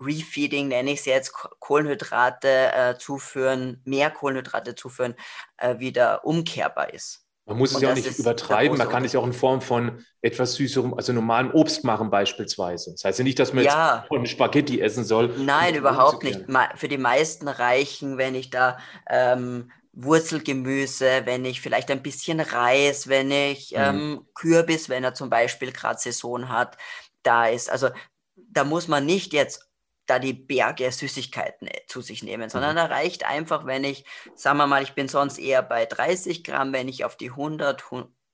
[0.00, 5.14] Refeeding, nenne ich es jetzt, Kohlenhydrate äh, zuführen, mehr Kohlenhydrate zuführen,
[5.58, 7.26] äh, wieder umkehrbar ist.
[7.50, 8.78] Man muss es ja auch nicht übertreiben.
[8.78, 12.92] Man kann es ja auch in Form von etwas süßerem, also normalem Obst machen beispielsweise.
[12.92, 14.06] Das heißt ja nicht, dass man ja.
[14.08, 15.34] jetzt Spaghetti essen soll.
[15.36, 16.42] Nein, überhaupt nicht.
[16.76, 23.08] Für die meisten reichen, wenn ich da ähm, Wurzelgemüse, wenn ich vielleicht ein bisschen Reis,
[23.08, 23.78] wenn ich mhm.
[23.78, 26.76] ähm, Kürbis, wenn er zum Beispiel gerade Saison hat,
[27.24, 27.68] da ist.
[27.68, 27.88] Also
[28.36, 29.69] da muss man nicht jetzt
[30.10, 32.76] da die Berge Süßigkeiten äh, zu sich nehmen, sondern mhm.
[32.76, 36.72] da reicht einfach, wenn ich, sagen wir mal, ich bin sonst eher bei 30 Gramm,
[36.72, 37.84] wenn ich auf die 100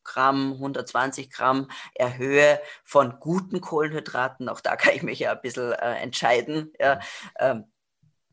[0.03, 5.73] Gramm, 120 Gramm erhöhe von guten Kohlenhydraten, auch da kann ich mich ja ein bisschen
[5.73, 6.99] äh, entscheiden, ja,
[7.39, 7.71] ähm,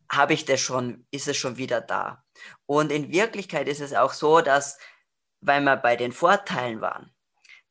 [0.09, 2.23] habe ich das schon, ist es schon wieder da.
[2.65, 4.77] Und in Wirklichkeit ist es auch so, dass,
[5.41, 7.13] weil wir bei den Vorteilen waren,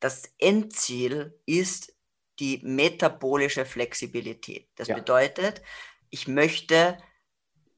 [0.00, 1.94] das Endziel ist
[2.38, 4.68] die metabolische Flexibilität.
[4.76, 4.94] Das ja.
[4.94, 5.62] bedeutet,
[6.10, 6.98] ich möchte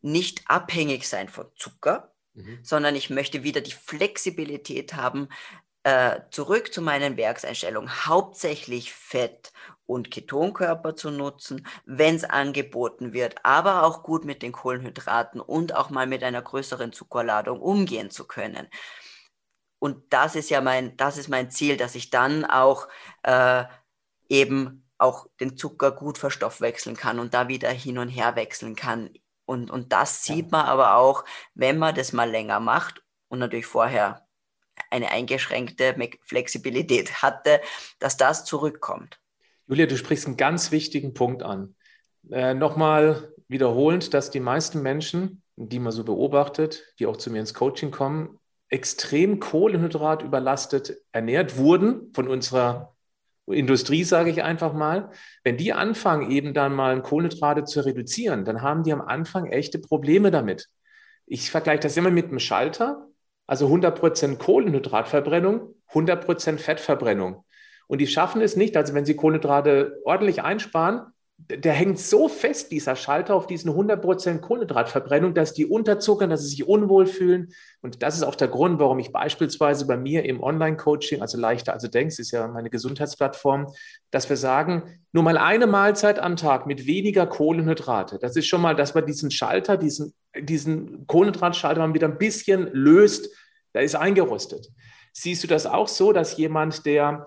[0.01, 2.59] nicht abhängig sein von Zucker, mhm.
[2.63, 5.29] sondern ich möchte wieder die Flexibilität haben,
[5.83, 9.53] äh, zurück zu meinen Werkseinstellungen, hauptsächlich Fett
[9.87, 15.75] und Ketonkörper zu nutzen, wenn es angeboten wird, aber auch gut mit den Kohlenhydraten und
[15.75, 18.67] auch mal mit einer größeren Zuckerladung umgehen zu können.
[19.79, 22.89] Und das ist ja mein, das ist mein Ziel, dass ich dann auch
[23.23, 23.65] äh,
[24.29, 29.11] eben auch den Zucker gut verstoffwechseln kann und da wieder hin und her wechseln kann.
[29.45, 33.67] Und, und das sieht man aber auch, wenn man das mal länger macht und natürlich
[33.67, 34.27] vorher
[34.91, 37.61] eine eingeschränkte Flexibilität hatte,
[37.99, 39.21] dass das zurückkommt.
[39.67, 41.75] Julia, du sprichst einen ganz wichtigen Punkt an.
[42.31, 47.41] Äh, Nochmal wiederholend, dass die meisten Menschen, die man so beobachtet, die auch zu mir
[47.41, 52.94] ins Coaching kommen, extrem Kohlenhydrat überlastet ernährt wurden von unserer
[53.47, 55.11] Industrie, sage ich einfach mal,
[55.43, 59.79] wenn die anfangen, eben dann mal Kohlenhydrate zu reduzieren, dann haben die am Anfang echte
[59.79, 60.69] Probleme damit.
[61.27, 63.07] Ich vergleiche das immer mit einem Schalter,
[63.47, 67.45] also 100% Kohlenhydratverbrennung, 100% Fettverbrennung.
[67.87, 71.03] Und die schaffen es nicht, also wenn sie Kohlenhydrate ordentlich einsparen,
[71.37, 76.49] der hängt so fest, dieser Schalter, auf diesen 100% Kohlenhydratverbrennung, dass die unterzuckern, dass sie
[76.49, 77.53] sich unwohl fühlen.
[77.83, 81.75] Und das ist auch der Grund, warum ich beispielsweise bei mir im Online-Coaching, also leichter
[81.75, 83.67] also denkst, ist ja meine Gesundheitsplattform,
[84.11, 88.19] dass wir sagen, nur mal eine Mahlzeit am Tag mit weniger Kohlenhydrate.
[88.19, 92.71] Das ist schon mal, dass man diesen Schalter, diesen, diesen Kohlenhydratschalter mal wieder ein bisschen
[92.73, 93.29] löst,
[93.75, 94.69] der ist eingerostet.
[95.13, 97.27] Siehst du das auch so, dass jemand, der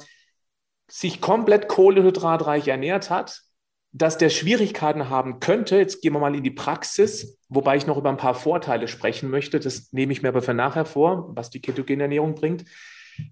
[0.89, 3.43] sich komplett kohlenhydratreich ernährt hat,
[3.91, 7.97] dass der Schwierigkeiten haben könnte, jetzt gehen wir mal in die Praxis, wobei ich noch
[7.97, 11.49] über ein paar Vorteile sprechen möchte, das nehme ich mir aber für nachher vor, was
[11.49, 12.65] die ketogene Ernährung bringt,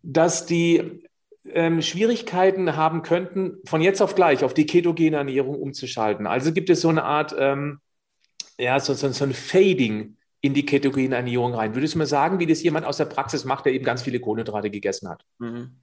[0.01, 1.03] dass die
[1.51, 6.25] ähm, Schwierigkeiten haben könnten, von jetzt auf gleich auf die ketogene Ernährung umzuschalten.
[6.25, 7.79] Also gibt es so eine Art, ähm,
[8.57, 11.75] ja, so, so, so ein Fading in die ketogene Ernährung rein.
[11.75, 14.19] Würdest du mir sagen, wie das jemand aus der Praxis macht, der eben ganz viele
[14.19, 15.23] Kohlenhydrate gegessen hat?
[15.39, 15.75] Mhm.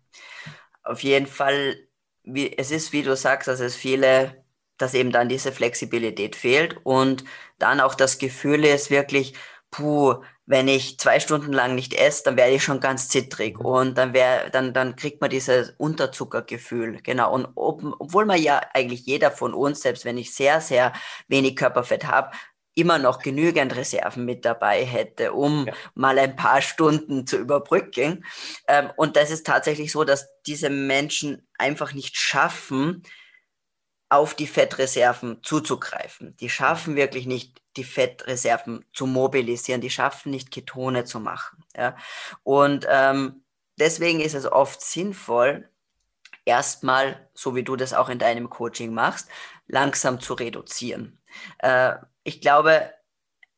[0.83, 1.77] Auf jeden Fall,
[2.25, 4.42] wie, es ist, wie du sagst, dass es viele
[4.83, 7.25] dass eben dann diese Flexibilität fehlt und
[7.59, 9.35] dann auch das Gefühl ist wirklich,
[9.71, 13.65] puh, wenn ich zwei Stunden lang nicht esse, dann werde ich schon ganz zittrig mhm.
[13.65, 17.01] und dann wär, dann, dann kriegt man dieses Unterzuckergefühl.
[17.03, 17.33] Genau.
[17.33, 20.93] Und ob, obwohl man ja eigentlich jeder von uns, selbst wenn ich sehr, sehr
[21.29, 22.33] wenig Körperfett habe,
[22.75, 25.75] immer noch genügend Reserven mit dabei hätte, um ja.
[25.95, 28.25] mal ein paar Stunden zu überbrücken.
[28.67, 33.03] Ähm, und das ist tatsächlich so, dass diese Menschen einfach nicht schaffen,
[34.13, 36.37] auf die Fettreserven zuzugreifen.
[36.37, 39.81] Die schaffen wirklich nicht, die Fettreserven zu mobilisieren.
[39.81, 41.65] Die schaffen nicht, Ketone zu machen.
[41.75, 41.97] Ja?
[42.43, 43.43] Und ähm,
[43.79, 45.67] deswegen ist es oft sinnvoll,
[46.45, 49.29] erstmal, so wie du das auch in deinem Coaching machst,
[49.67, 51.19] langsam zu reduzieren.
[51.59, 52.93] Äh, ich glaube,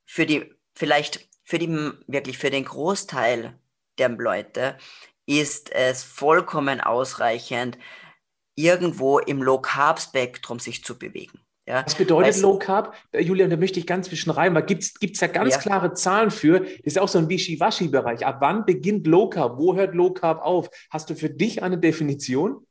[0.05, 1.69] für die, vielleicht für die,
[2.07, 3.59] wirklich für den Großteil
[3.99, 4.79] der Leute
[5.27, 7.77] ist es vollkommen ausreichend,
[8.55, 11.41] irgendwo im Low-Carb-Spektrum sich zu bewegen.
[11.67, 12.95] Ja, Was bedeutet weißt, Low Carb?
[13.13, 15.61] Äh, Julian, da möchte ich ganz zwischen rein, weil gibt es ja ganz ja.
[15.61, 16.61] klare Zahlen für.
[16.61, 18.27] Das ist auch so ein Wischiwaschi-Bereich.
[18.27, 19.59] Ab wann beginnt Low Carb?
[19.59, 20.69] Wo hört Low Carb auf?
[20.91, 22.67] Hast du für dich eine Definition?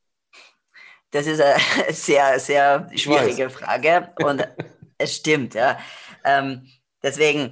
[1.09, 4.47] Das ist eine sehr, sehr schwierige Frage und
[4.99, 5.79] es stimmt, ja.
[6.23, 6.67] Ähm,
[7.01, 7.51] deswegen,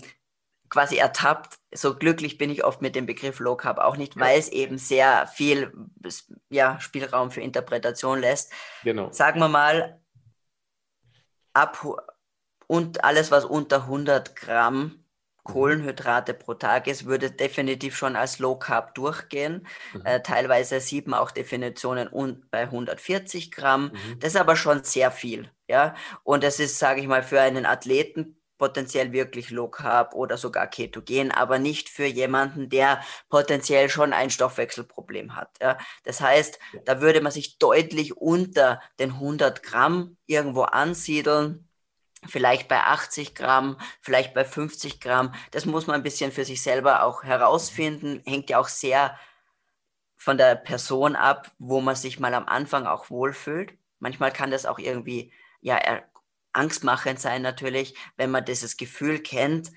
[0.71, 1.59] quasi ertappt.
[1.73, 4.79] So glücklich bin ich oft mit dem Begriff Low Carb auch nicht, weil es eben
[4.79, 5.71] sehr viel
[6.49, 8.51] ja, Spielraum für Interpretation lässt.
[8.83, 9.11] Genau.
[9.11, 10.01] Sagen wir mal,
[11.53, 11.85] ab
[12.67, 14.97] und alles, was unter 100 Gramm mhm.
[15.43, 19.67] Kohlenhydrate pro Tag ist, würde definitiv schon als Low Carb durchgehen.
[19.93, 20.05] Mhm.
[20.05, 23.91] Äh, teilweise sieben auch Definitionen un bei 140 Gramm.
[23.91, 24.19] Mhm.
[24.19, 25.51] Das ist aber schon sehr viel.
[25.67, 25.95] Ja?
[26.23, 30.67] Und das ist, sage ich mal, für einen Athleten potenziell wirklich Low Carb oder sogar
[30.67, 35.49] Ketogen, aber nicht für jemanden, der potenziell schon ein Stoffwechselproblem hat.
[35.59, 35.79] Ja.
[36.03, 41.67] Das heißt, da würde man sich deutlich unter den 100 Gramm irgendwo ansiedeln.
[42.27, 45.33] Vielleicht bei 80 Gramm, vielleicht bei 50 Gramm.
[45.49, 48.21] Das muss man ein bisschen für sich selber auch herausfinden.
[48.27, 49.17] Hängt ja auch sehr
[50.17, 53.73] von der Person ab, wo man sich mal am Anfang auch wohlfühlt.
[53.97, 55.79] Manchmal kann das auch irgendwie ja
[56.53, 59.71] angstmachend sein natürlich, wenn man dieses Gefühl kennt,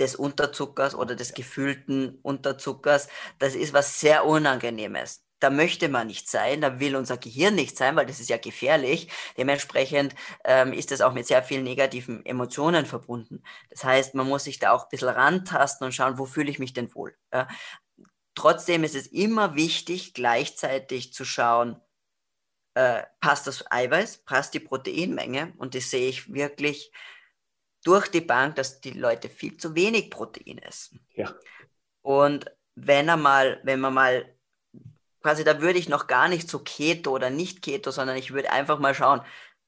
[0.00, 3.08] des Unterzuckers oder des gefühlten Unterzuckers.
[3.38, 5.24] Das ist was sehr Unangenehmes.
[5.40, 8.36] Da möchte man nicht sein, da will unser Gehirn nicht sein, weil das ist ja
[8.36, 9.08] gefährlich.
[9.38, 13.42] Dementsprechend ähm, ist das auch mit sehr vielen negativen Emotionen verbunden.
[13.70, 16.58] Das heißt, man muss sich da auch ein bisschen rantasten und schauen, wo fühle ich
[16.58, 17.16] mich denn wohl.
[17.32, 17.48] Ja?
[18.34, 21.80] Trotzdem ist es immer wichtig, gleichzeitig zu schauen,
[22.74, 26.92] äh, passt das Eiweiß, passt die Proteinmenge und das sehe ich wirklich
[27.84, 31.04] durch die Bank, dass die Leute viel zu wenig Protein essen.
[31.14, 31.34] Ja.
[32.02, 34.34] Und wenn er mal, wenn man mal,
[35.22, 38.50] quasi da würde ich noch gar nicht so Keto oder nicht Keto, sondern ich würde
[38.50, 39.22] einfach mal schauen,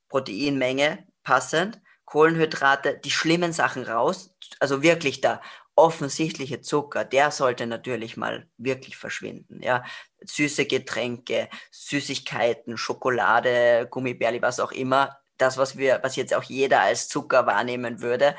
[0.09, 5.41] Proteinmenge passend, Kohlenhydrate, die schlimmen Sachen raus, also wirklich da
[5.83, 9.61] offensichtliche Zucker, der sollte natürlich mal wirklich verschwinden.
[9.61, 9.85] Ja,
[10.21, 16.83] süße Getränke, Süßigkeiten, Schokolade, Gummibärli, was auch immer, das, was wir, was jetzt auch jeder
[16.83, 18.37] als Zucker wahrnehmen würde,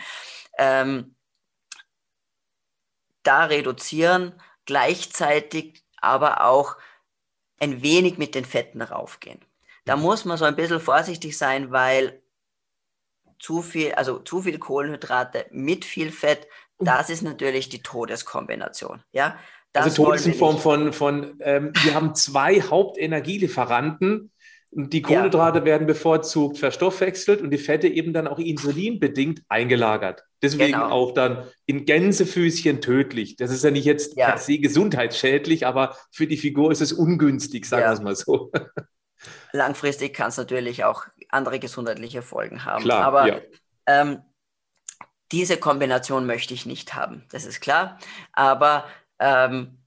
[0.58, 1.16] ähm,
[3.24, 6.78] da reduzieren, gleichzeitig aber auch
[7.60, 9.44] ein wenig mit den Fetten raufgehen.
[9.84, 10.04] Da mhm.
[10.04, 12.24] muss man so ein bisschen vorsichtig sein, weil
[13.38, 16.48] zu viel, also zu viel Kohlenhydrate mit viel Fett,
[16.86, 19.02] das ist natürlich die Todeskombination.
[19.12, 19.38] Ja,
[19.74, 24.32] Das also Tod ist in Form von, von ähm, wir haben zwei Hauptenergielieferanten.
[24.76, 25.66] Die Kohlenhydrate ja.
[25.66, 30.24] werden bevorzugt verstoffwechselt und die Fette eben dann auch insulinbedingt eingelagert.
[30.42, 30.90] Deswegen genau.
[30.90, 33.36] auch dann in Gänsefüßchen tödlich.
[33.36, 34.32] Das ist ja nicht jetzt ja.
[34.32, 37.90] per se gesundheitsschädlich, aber für die Figur ist es ungünstig, sagen ja.
[37.90, 38.52] wir es mal so.
[39.52, 42.84] Langfristig kann es natürlich auch andere gesundheitliche Folgen haben.
[42.84, 43.42] Klar, aber
[43.88, 44.20] ähm,
[45.34, 47.98] diese Kombination möchte ich nicht haben, das ist klar.
[48.32, 48.86] Aber
[49.20, 49.80] ähm,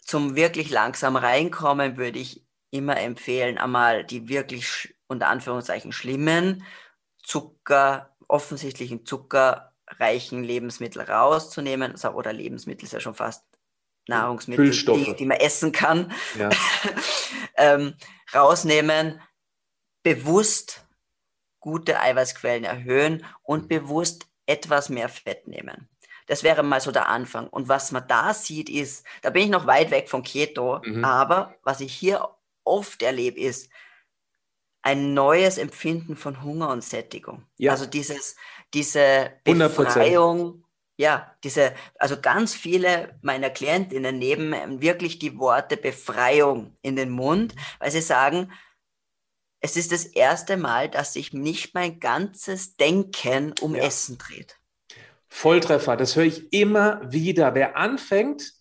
[0.00, 6.64] zum wirklich langsam reinkommen würde ich immer empfehlen, einmal die wirklich unter Anführungszeichen schlimmen
[7.22, 11.92] Zucker, offensichtlichen zuckerreichen Lebensmittel rauszunehmen.
[11.92, 13.44] Also, oder Lebensmittel ist ja schon fast
[14.08, 16.12] Nahrungsmittel, die, die, man essen kann.
[16.36, 16.50] Ja.
[17.56, 17.94] ähm,
[18.34, 19.20] rausnehmen,
[20.02, 20.84] bewusst
[21.60, 25.88] gute Eiweißquellen erhöhen und bewusst etwas mehr Fett nehmen.
[26.26, 27.48] Das wäre mal so der Anfang.
[27.48, 31.04] Und was man da sieht, ist, da bin ich noch weit weg von Keto, mhm.
[31.04, 32.28] aber was ich hier
[32.64, 33.70] oft erlebe, ist
[34.82, 37.46] ein neues Empfinden von Hunger und Sättigung.
[37.56, 37.72] Ja.
[37.72, 38.36] Also dieses,
[38.74, 40.62] diese Befreiung, 100%.
[40.98, 47.54] ja, diese, also ganz viele meiner Klientinnen nehmen wirklich die Worte Befreiung in den Mund,
[47.78, 48.52] weil sie sagen,
[49.64, 53.84] es ist das erste Mal, dass sich nicht mein ganzes Denken um ja.
[53.84, 54.58] Essen dreht.
[55.30, 57.54] Volltreffer, das höre ich immer wieder.
[57.54, 58.52] Wer anfängt,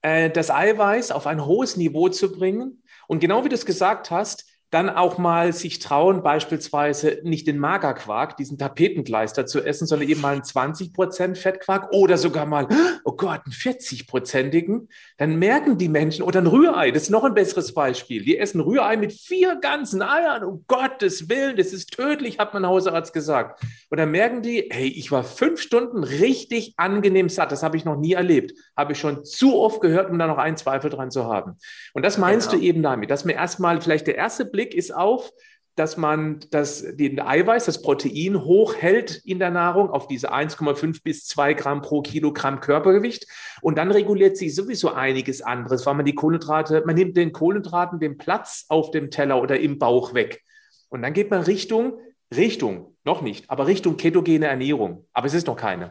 [0.00, 4.12] äh, das Eiweiß auf ein hohes Niveau zu bringen und genau wie du es gesagt
[4.12, 10.08] hast, dann auch mal sich trauen, beispielsweise nicht den Magerquark, diesen Tapetenkleister zu essen, sondern
[10.08, 12.66] eben mal einen 20% Fettquark oder sogar mal,
[13.04, 17.34] oh Gott, einen 40-prozentigen, dann merken die Menschen, oder ein Rührei, das ist noch ein
[17.34, 18.24] besseres Beispiel.
[18.24, 22.66] Die essen Rührei mit vier ganzen Eiern, um Gottes Willen, das ist tödlich, hat mein
[22.66, 23.62] Hausarzt gesagt.
[23.90, 27.84] Und dann merken die, hey, ich war fünf Stunden richtig angenehm satt, das habe ich
[27.84, 31.10] noch nie erlebt, habe ich schon zu oft gehört, um da noch einen Zweifel dran
[31.10, 31.58] zu haben.
[31.92, 32.62] Und das meinst genau.
[32.62, 35.32] du eben damit, dass mir erstmal vielleicht der erste Blick Blick ist auf,
[35.74, 41.26] dass man das, den Eiweiß, das Protein hochhält in der Nahrung auf diese 1,5 bis
[41.26, 43.26] 2 Gramm pro Kilogramm Körpergewicht.
[43.62, 47.98] Und dann reguliert sich sowieso einiges anderes, weil man die Kohlenhydrate, man nimmt den Kohlenhydraten
[47.98, 50.42] den Platz auf dem Teller oder im Bauch weg.
[50.90, 51.98] Und dann geht man Richtung,
[52.32, 55.08] Richtung, noch nicht, aber Richtung ketogene Ernährung.
[55.12, 55.86] Aber es ist noch keine.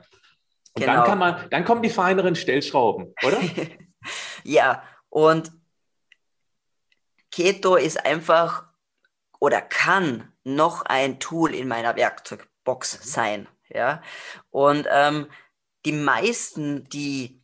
[0.73, 0.93] Und genau.
[0.93, 3.37] dann kann man, dann kommen die feineren Stellschrauben, oder?
[4.43, 5.51] ja, und
[7.31, 8.65] Keto ist einfach
[9.39, 13.03] oder kann noch ein Tool in meiner Werkzeugbox mhm.
[13.03, 13.47] sein.
[13.69, 14.01] Ja?
[14.49, 15.27] Und ähm,
[15.85, 17.41] die meisten, die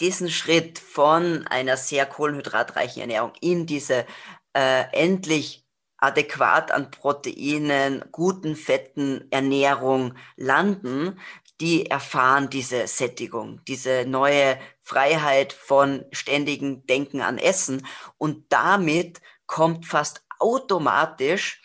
[0.00, 4.06] diesen Schritt von einer sehr kohlenhydratreichen Ernährung in diese
[4.54, 5.67] äh, endlich
[5.98, 11.18] adäquat an Proteinen, guten Fetten Ernährung landen,
[11.60, 19.86] die erfahren diese Sättigung, diese neue Freiheit von ständigem Denken an Essen und damit kommt
[19.86, 21.60] fast automatisch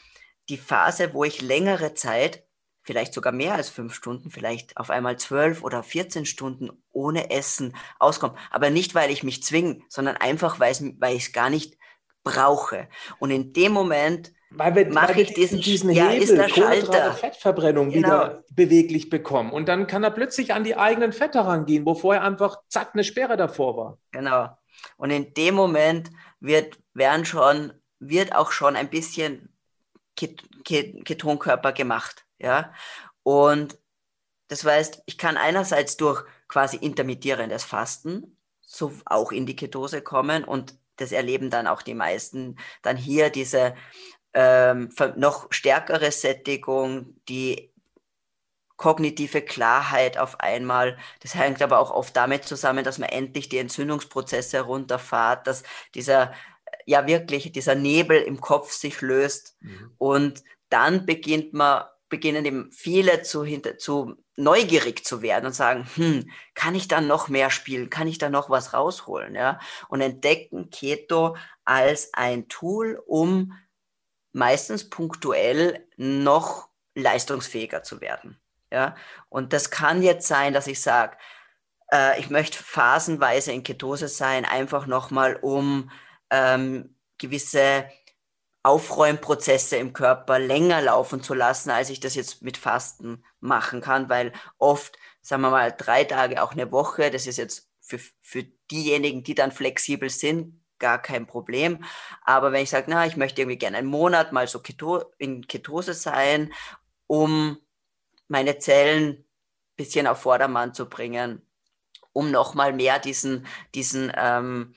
[0.50, 2.44] die Phase, wo ich längere Zeit,
[2.82, 7.76] vielleicht sogar mehr als fünf Stunden, vielleicht auf einmal zwölf oder 14 Stunden ohne Essen
[8.00, 8.36] auskomme.
[8.52, 11.78] Aber nicht, weil ich mich zwinge, sondern einfach, weil ich es gar nicht
[12.24, 12.88] brauche.
[13.20, 18.08] Und in dem Moment mache ich diesen, diesen ja, Hebel, ist Kohlenhydrate, Fettverbrennung genau.
[18.08, 19.52] wieder beweglich bekommen.
[19.52, 23.04] Und dann kann er plötzlich an die eigenen Fette rangehen, wo vorher einfach zack eine
[23.04, 23.98] Sperre davor war.
[24.12, 24.50] Genau.
[24.98, 27.74] Und in dem Moment wird, werden schon
[28.10, 29.50] wird auch schon ein bisschen
[30.16, 32.26] Ket Ket Ketonkörper gemacht.
[32.38, 32.74] Ja?
[33.24, 33.78] Und
[34.48, 40.44] das heißt, ich kann einerseits durch quasi intermittierendes Fasten so auch in die Ketose kommen
[40.44, 43.76] und das erleben dann auch die meisten, dann hier diese
[44.34, 47.72] ähm, noch stärkere Sättigung, die
[48.78, 50.98] kognitive Klarheit auf einmal.
[51.22, 55.64] Das hängt aber auch oft damit zusammen, dass man endlich die Entzündungsprozesse runterfahrt, dass
[55.96, 56.34] dieser
[56.86, 59.92] ja wirklich dieser Nebel im Kopf sich löst mhm.
[59.98, 63.44] und dann beginnt man, beginnen eben viele zu,
[63.80, 67.90] zu neugierig zu werden und sagen, hm, kann ich da noch mehr spielen?
[67.90, 69.34] Kann ich da noch was rausholen?
[69.34, 69.60] Ja?
[69.90, 71.36] Und entdecken Keto
[71.66, 73.54] als ein Tool, um
[74.32, 78.40] meistens punktuell noch leistungsfähiger zu werden.
[78.72, 78.96] Ja?
[79.30, 81.18] Und das kann jetzt sein, dass ich sage,
[81.92, 85.90] äh, ich möchte phasenweise in Ketose sein, einfach nochmal um
[86.30, 87.86] ähm, gewisse
[88.64, 94.10] Aufräumprozesse im Körper länger laufen zu lassen, als ich das jetzt mit Fasten machen kann,
[94.10, 98.44] weil oft, sagen wir mal, drei Tage, auch eine Woche, das ist jetzt für, für
[98.72, 101.84] diejenigen, die dann flexibel sind, gar kein Problem.
[102.24, 105.46] Aber wenn ich sage, na, ich möchte irgendwie gerne einen Monat mal so Keto in
[105.48, 106.54] Ketose sein,
[107.08, 107.58] um
[108.28, 109.26] meine Zellen ein
[109.76, 111.42] bisschen auf Vordermann zu bringen,
[112.14, 113.46] um nochmal mehr diesen,
[113.76, 114.74] diesen ähm,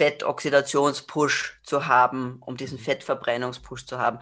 [0.00, 2.84] Fettoxidationspush zu haben, um diesen mhm.
[2.84, 4.18] Fettverbrennungspush zu haben.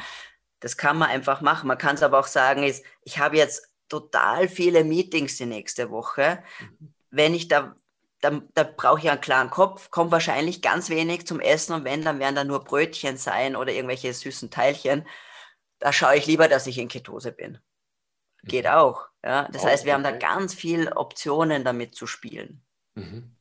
[0.59, 1.69] Das kann man einfach machen.
[1.69, 5.91] Man kann es aber auch sagen, ist, ich habe jetzt total viele Meetings die nächste
[5.93, 6.43] Woche.
[6.59, 6.95] Mhm.
[7.11, 7.77] Wenn ich da,
[8.21, 12.03] da, da brauche ich einen klaren Kopf, kommt wahrscheinlich ganz wenig zum Essen und wenn,
[12.03, 15.07] dann werden da nur Brötchen sein oder irgendwelche süßen Teilchen.
[15.79, 17.59] Da schaue ich lieber, dass ich in Ketose bin.
[18.43, 18.73] Geht mhm.
[18.73, 19.07] auch.
[19.25, 19.49] Ja?
[19.53, 20.05] Das auch, heißt, wir okay.
[20.05, 22.65] haben da ganz viele Optionen damit zu spielen.
[22.97, 23.37] Mhm.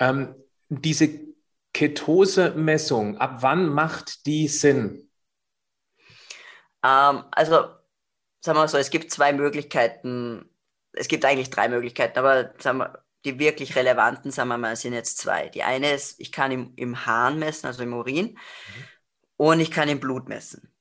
[0.00, 0.34] Ähm,
[0.68, 1.28] diese
[1.72, 5.10] Ketose-Messung, ab wann macht die Sinn?
[6.84, 7.78] Ähm, also, sagen
[8.44, 10.48] wir mal so, es gibt zwei Möglichkeiten.
[10.92, 14.94] Es gibt eigentlich drei Möglichkeiten, aber sagen wir, die wirklich relevanten, sagen wir mal, sind
[14.94, 15.48] jetzt zwei.
[15.48, 18.84] Die eine ist, ich kann im, im Hahn messen, also im Urin, mhm.
[19.36, 20.72] und ich kann im Blut messen.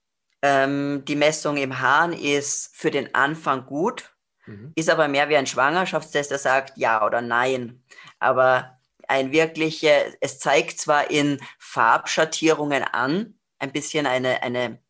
[0.42, 4.16] Ähm, die Messung im Hahn ist für den Anfang gut,
[4.46, 4.72] mhm.
[4.76, 7.84] ist aber mehr wie ein Schwangerschaftstest, der sagt ja oder nein.
[8.20, 8.77] Aber
[9.08, 14.82] ein wirkliche, es zeigt zwar in Farbschattierungen an, ein bisschen eine, eine,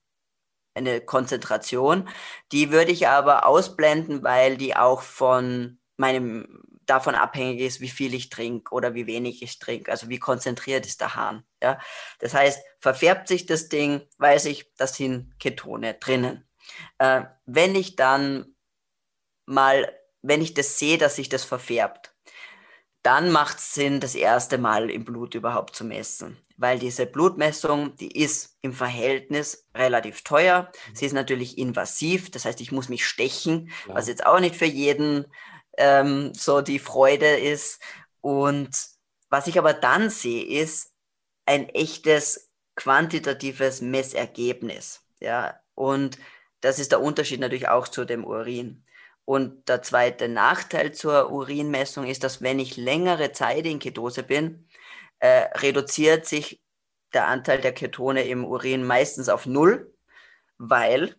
[0.73, 2.09] eine Konzentration,
[2.51, 8.13] die würde ich aber ausblenden, weil die auch von meinem davon abhängig ist, wie viel
[8.13, 11.43] ich trinke oder wie wenig ich trinke, also wie konzentriert ist der Hahn.
[11.61, 11.79] Ja?
[12.19, 16.47] Das heißt, verfärbt sich das Ding, weiß ich, da sind Ketone drinnen.
[16.97, 18.55] Äh, wenn ich dann
[19.45, 22.15] mal, wenn ich das sehe, dass sich das verfärbt,
[23.07, 26.35] dann macht es Sinn, das erste Mal im Blut überhaupt zu messen.
[26.57, 30.69] Weil diese Blutmessung, die ist im Verhältnis relativ teuer.
[30.93, 33.95] Sie ist natürlich invasiv, das heißt, ich muss mich stechen, ja.
[33.95, 35.25] was jetzt auch nicht für jeden
[35.77, 37.81] ähm, so die Freude ist.
[38.19, 38.71] Und
[39.29, 40.91] was ich aber dann sehe, ist
[41.45, 45.01] ein echtes quantitatives Messergebnis.
[45.21, 46.19] Ja, und
[46.59, 48.83] das ist der Unterschied natürlich auch zu dem Urin.
[49.27, 54.69] Und der zweite Nachteil zur Urinmessung ist, dass wenn ich längere Zeit in Ketose bin,
[55.19, 56.61] äh, reduziert sich
[57.13, 59.93] der Anteil der Ketone im Urin meistens auf Null,
[60.57, 61.17] weil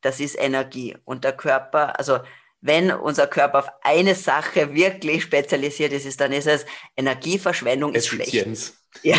[0.00, 0.96] das ist Energie.
[1.04, 2.20] Und der Körper, also
[2.62, 6.64] wenn unser Körper auf eine Sache wirklich spezialisiert ist, dann ist es
[6.96, 8.32] Energieverschwendung ist schlecht.
[9.02, 9.18] Ja,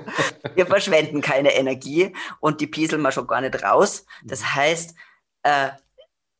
[0.54, 4.06] wir verschwenden keine Energie und die pieseln wir schon gar nicht raus.
[4.24, 4.54] Das mhm.
[4.54, 4.94] heißt,
[5.42, 5.68] äh,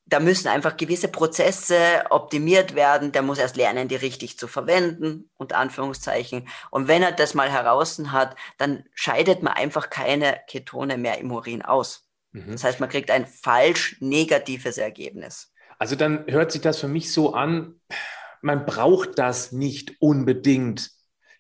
[0.06, 1.76] da müssen einfach gewisse Prozesse
[2.10, 3.10] optimiert werden.
[3.10, 6.48] Der muss erst lernen, die richtig zu verwenden, unter Anführungszeichen.
[6.70, 11.32] Und wenn er das mal heraus hat, dann scheidet man einfach keine Ketone mehr im
[11.32, 12.08] Urin aus.
[12.32, 12.52] Mhm.
[12.52, 15.52] Das heißt, man kriegt ein falsch negatives Ergebnis.
[15.78, 17.80] Also dann hört sich das für mich so an,
[18.42, 20.90] man braucht das nicht unbedingt.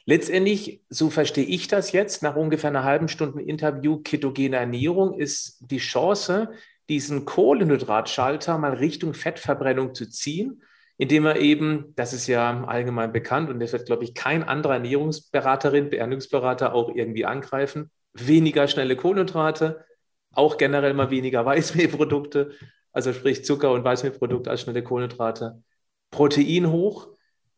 [0.06, 5.58] Letztendlich, so verstehe ich das jetzt, nach ungefähr einer halben Stunde Interview, ketogene Ernährung ist
[5.60, 6.52] die Chance,
[6.88, 10.62] diesen Kohlenhydratschalter mal Richtung Fettverbrennung zu ziehen,
[10.98, 14.74] indem er eben, das ist ja allgemein bekannt und das wird, glaube ich, kein anderer
[14.74, 19.84] Ernährungsberaterin, Ernährungsberater auch irgendwie angreifen, weniger schnelle Kohlenhydrate,
[20.32, 22.52] auch generell mal weniger Weißmehlprodukte,
[22.92, 25.62] also sprich Zucker und Weißmehlprodukte als schnelle Kohlenhydrate,
[26.10, 27.08] Protein hoch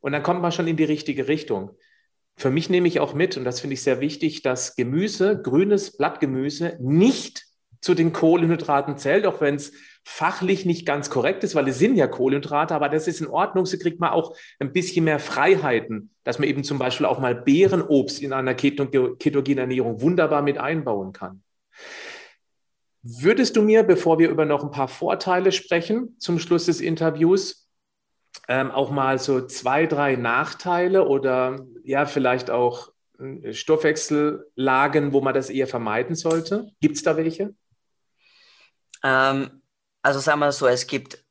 [0.01, 1.71] und dann kommt man schon in die richtige Richtung.
[2.37, 5.97] Für mich nehme ich auch mit, und das finde ich sehr wichtig, dass Gemüse, grünes
[5.97, 7.48] Blattgemüse nicht
[7.81, 9.73] zu den Kohlenhydraten zählt, auch wenn es
[10.05, 13.67] fachlich nicht ganz korrekt ist, weil es sind ja Kohlenhydrate, aber das ist in Ordnung.
[13.67, 17.35] So kriegt man auch ein bisschen mehr Freiheiten, dass man eben zum Beispiel auch mal
[17.35, 21.43] Beerenobst in einer ketogenen Ernährung wunderbar mit einbauen kann.
[23.03, 27.69] Würdest du mir, bevor wir über noch ein paar Vorteile sprechen, zum Schluss des Interviews,
[28.49, 35.35] ähm, auch mal so zwei, drei Nachteile oder ja, vielleicht auch äh, Stoffwechsellagen, wo man
[35.35, 36.71] das eher vermeiden sollte?
[36.81, 37.55] Gibt es da welche?
[39.03, 39.63] Ähm,
[40.03, 41.25] also sagen wir so, es gibt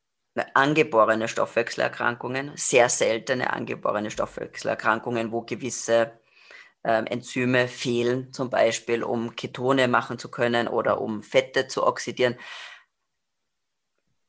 [0.54, 6.12] angeborene Stoffwechselerkrankungen, sehr seltene angeborene Stoffwechselerkrankungen, wo gewisse
[6.84, 12.36] ähm, Enzyme fehlen, zum Beispiel, um Ketone machen zu können oder um Fette zu oxidieren.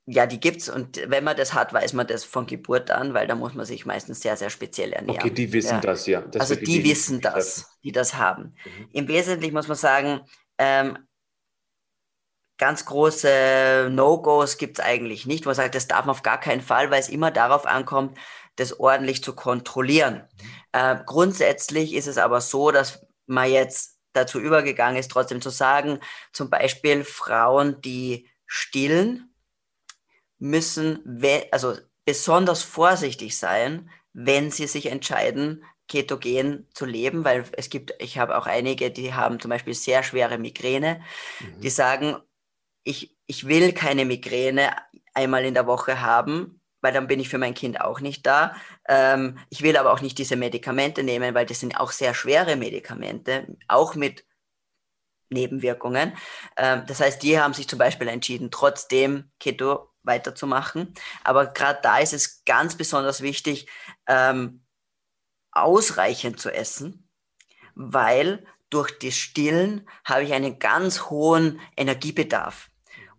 [0.07, 3.13] Ja, die gibt es und wenn man das hat, weiß man das von Geburt an,
[3.13, 5.21] weil da muss man sich meistens sehr, sehr speziell ernähren.
[5.21, 5.81] Okay, die wissen ja.
[5.81, 6.23] das, ja.
[6.23, 8.55] Das also die, die wissen das, die das haben.
[8.65, 8.89] Mhm.
[8.93, 10.23] Im Wesentlichen muss man sagen,
[10.57, 10.99] ähm,
[12.59, 16.39] ganz große No-Gos gibt es eigentlich nicht, wo man sagt, das darf man auf gar
[16.41, 18.19] keinen Fall, weil es immer darauf ankommt,
[18.57, 20.25] das ordentlich zu kontrollieren.
[20.43, 20.51] Mhm.
[20.73, 26.01] Äh, grundsätzlich ist es aber so, dass man jetzt dazu übergegangen ist, trotzdem zu sagen,
[26.33, 29.33] zum Beispiel Frauen, die stillen,
[30.39, 37.95] müssen also besonders vorsichtig sein, wenn sie sich entscheiden, ketogen zu leben, weil es gibt,
[37.99, 41.01] ich habe auch einige, die haben zum Beispiel sehr schwere Migräne,
[41.41, 41.61] mhm.
[41.61, 42.17] die sagen,
[42.89, 44.75] ich, ich will keine Migräne
[45.13, 48.57] einmal in der Woche haben, weil dann bin ich für mein Kind auch nicht da.
[48.89, 52.57] Ähm, ich will aber auch nicht diese Medikamente nehmen, weil das sind auch sehr schwere
[52.57, 54.25] Medikamente, auch mit
[55.29, 56.17] Nebenwirkungen.
[56.57, 60.95] Ähm, das heißt, die haben sich zum Beispiel entschieden, trotzdem Keto weiterzumachen.
[61.25, 63.69] Aber gerade da ist es ganz besonders wichtig,
[64.07, 64.65] ähm,
[65.53, 67.11] ausreichend zu essen,
[67.75, 72.71] weil durch das Stillen habe ich einen ganz hohen Energiebedarf.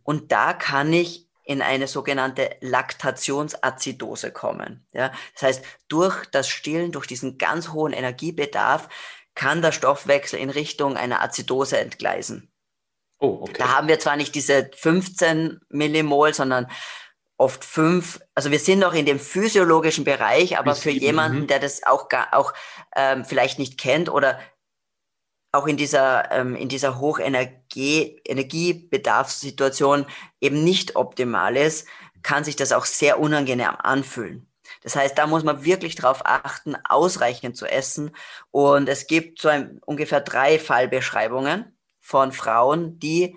[0.09, 4.83] Und da kann ich in eine sogenannte Laktationsacidose kommen.
[4.91, 5.11] Ja?
[5.35, 8.89] Das heißt, durch das Stillen, durch diesen ganz hohen Energiebedarf,
[9.35, 12.51] kann der Stoffwechsel in Richtung einer Azidose entgleisen.
[13.19, 13.53] Oh, okay.
[13.59, 16.71] Da haben wir zwar nicht diese 15 Millimol, sondern
[17.37, 18.19] oft fünf.
[18.33, 21.47] Also wir sind noch in dem physiologischen Bereich, aber für jemanden, mhm.
[21.47, 22.55] der das auch, gar, auch
[22.95, 24.39] ähm, vielleicht nicht kennt oder
[25.51, 30.05] auch in dieser, ähm, in dieser Hochenergie, Energiebedarfssituation
[30.41, 31.87] eben nicht optimal ist,
[32.21, 34.45] kann sich das auch sehr unangenehm anfühlen.
[34.83, 38.11] Das heißt, da muss man wirklich darauf achten, ausreichend zu essen.
[38.51, 43.35] Und es gibt so ein, ungefähr drei Fallbeschreibungen von Frauen, die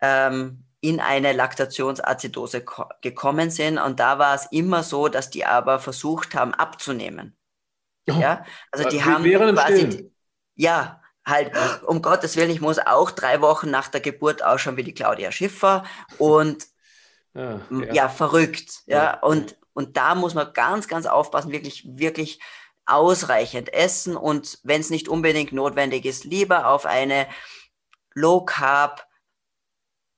[0.00, 2.64] ähm, in eine Laktationsacidose
[3.02, 3.78] gekommen sind.
[3.78, 7.36] Und da war es immer so, dass die aber versucht haben abzunehmen.
[8.10, 10.10] Oh, ja, also die haben quasi,
[10.56, 11.52] ja, halt,
[11.84, 15.30] um Gottes Willen, ich muss auch drei Wochen nach der Geburt ausschauen wie die Claudia
[15.30, 15.84] Schiffer
[16.18, 16.66] und
[17.34, 17.92] ja, ja.
[17.92, 18.82] ja verrückt.
[18.86, 19.20] Ja, ja.
[19.20, 22.40] Und, und da muss man ganz, ganz aufpassen, wirklich, wirklich
[22.84, 27.28] ausreichend essen und wenn es nicht unbedingt notwendig ist, lieber auf eine
[28.14, 29.06] Low Carb,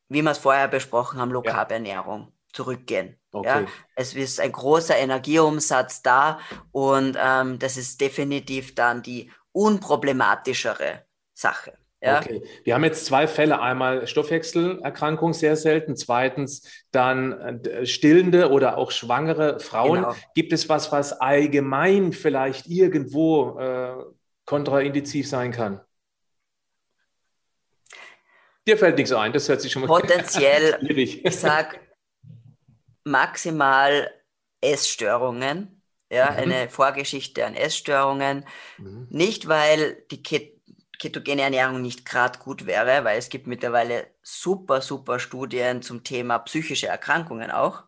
[0.08, 3.18] wie wir es vorher besprochen haben, Low Carb Ernährung zurückgehen.
[3.32, 3.64] Okay.
[3.64, 6.38] Ja, es ist ein großer Energieumsatz da
[6.72, 11.72] und ähm, das ist definitiv dann die unproblematischere Sache.
[12.02, 12.20] Ja?
[12.20, 12.42] Okay.
[12.64, 13.60] Wir haben jetzt zwei Fälle.
[13.60, 15.96] Einmal Stoffwechselerkrankung sehr selten.
[15.96, 17.32] Zweitens dann
[17.64, 20.02] äh, stillende oder auch schwangere Frauen.
[20.02, 20.14] Genau.
[20.34, 23.94] Gibt es was, was allgemein vielleicht irgendwo äh,
[24.44, 25.80] kontraindiziv sein kann?
[28.66, 31.24] Dir fällt nichts ein, das hört sich schon mal Potenziell, schwierig.
[31.24, 31.78] ich sage
[33.04, 34.10] maximal
[34.62, 35.73] Essstörungen
[36.14, 36.38] ja, mhm.
[36.38, 38.44] eine Vorgeschichte an Essstörungen.
[38.78, 39.06] Mhm.
[39.10, 40.54] Nicht, weil die Ket
[40.96, 46.38] ketogene Ernährung nicht gerade gut wäre, weil es gibt mittlerweile super, super Studien zum Thema
[46.38, 47.82] psychische Erkrankungen auch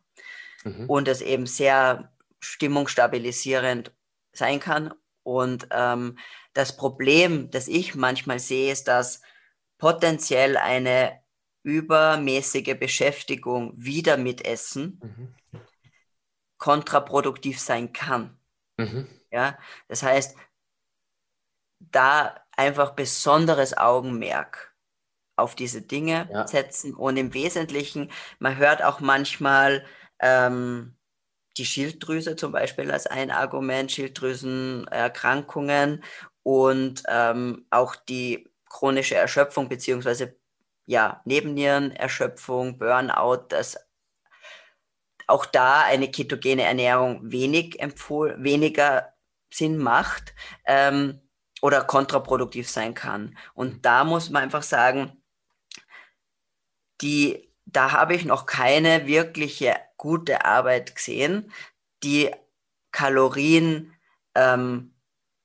[0.64, 0.90] mhm.
[0.90, 3.92] und es eben sehr stimmungsstabilisierend
[4.32, 4.92] sein kann.
[5.22, 6.18] Und ähm,
[6.52, 9.22] das Problem, das ich manchmal sehe, ist, dass
[9.78, 11.20] potenziell eine
[11.62, 15.34] übermäßige Beschäftigung wieder mit Essen mhm
[16.58, 18.36] kontraproduktiv sein kann.
[18.78, 19.06] Mhm.
[19.30, 20.36] Ja, das heißt,
[21.78, 24.74] da einfach besonderes Augenmerk
[25.36, 26.46] auf diese Dinge ja.
[26.46, 29.84] setzen und im Wesentlichen, man hört auch manchmal
[30.18, 30.96] ähm,
[31.58, 36.02] die Schilddrüse zum Beispiel als ein Argument, Schilddrüsenerkrankungen
[36.42, 40.36] und ähm, auch die chronische Erschöpfung beziehungsweise
[40.86, 43.85] ja, Nebennierenerschöpfung, Burnout, das
[45.26, 49.14] auch da eine ketogene Ernährung wenig empfohlen, weniger
[49.52, 51.20] Sinn macht ähm,
[51.62, 53.36] oder kontraproduktiv sein kann.
[53.54, 55.22] Und da muss man einfach sagen,
[57.00, 61.52] die, da habe ich noch keine wirkliche gute Arbeit gesehen,
[62.02, 62.30] die
[62.92, 63.94] Kalorien
[64.34, 64.94] ähm,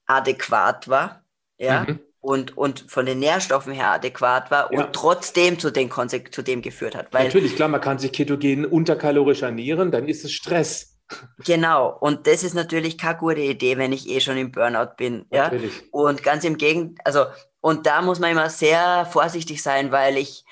[0.05, 1.25] adäquat war.
[1.57, 1.84] Ja.
[1.84, 4.80] Mhm und, und von den Nährstoffen her adäquat war ja.
[4.80, 5.91] und trotzdem zu, den
[6.32, 7.11] zu dem geführt hat.
[7.11, 10.88] Weil, Natürlich, klar, man kann sich ketogen unterkalorisch ernähren, dann ist es Stress.
[11.45, 15.26] Genau, und das ist natürlich keine gute Idee, wenn ich eh schon im Burnout bin.
[15.30, 15.51] Ja?
[15.91, 17.26] Und ganz im Gegenteil, also,
[17.59, 20.45] und da muss man immer sehr vorsichtig sein, weil ich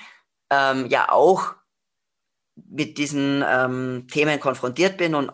[0.49, 1.53] ähm, ja auch
[2.70, 5.32] mit diesen ähm, Themen konfrontiert bin und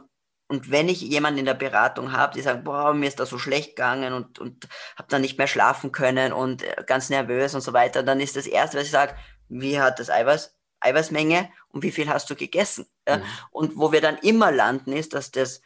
[0.48, 3.40] und wenn ich jemanden in der Beratung habe, die sagt, boah, mir ist da so
[3.40, 7.62] schlecht gegangen und, und habe dann nicht mehr schlafen können und äh, ganz nervös und
[7.62, 9.16] so weiter, dann ist das Erste, was ich sage,
[9.50, 12.86] wie hat das Eiweiß, Eiweißmenge und wie viel hast du gegessen?
[13.08, 13.24] Mhm.
[13.50, 15.62] Und wo wir dann immer landen, ist, dass das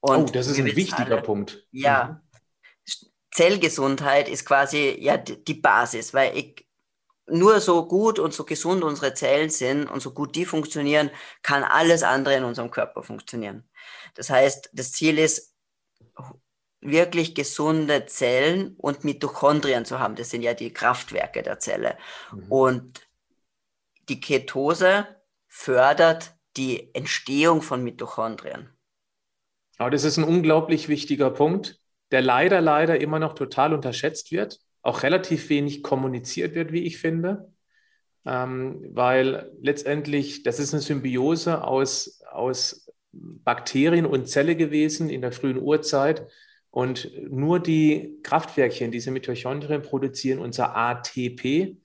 [0.00, 1.66] Und oh, das ist ein wichtiger Punkt.
[1.70, 2.22] Ja.
[3.38, 6.66] Zellgesundheit ist quasi ja die Basis, weil ich,
[7.30, 11.10] nur so gut und so gesund unsere Zellen sind und so gut die funktionieren,
[11.42, 13.68] kann alles andere in unserem Körper funktionieren.
[14.14, 15.54] Das heißt, das Ziel ist,
[16.80, 20.16] wirklich gesunde Zellen und Mitochondrien zu haben.
[20.16, 21.96] Das sind ja die Kraftwerke der Zelle.
[22.32, 22.52] Mhm.
[22.52, 23.08] Und
[24.08, 25.06] die Ketose
[25.46, 28.70] fördert die Entstehung von Mitochondrien.
[29.76, 31.77] Aber das ist ein unglaublich wichtiger Punkt,
[32.10, 36.98] der leider, leider immer noch total unterschätzt wird, auch relativ wenig kommuniziert wird, wie ich
[36.98, 37.52] finde,
[38.24, 45.32] ähm, weil letztendlich das ist eine Symbiose aus, aus Bakterien und Zelle gewesen in der
[45.32, 46.26] frühen Urzeit.
[46.70, 51.76] Und nur die Kraftwerkchen, diese Mitochondrien, produzieren unser ATP.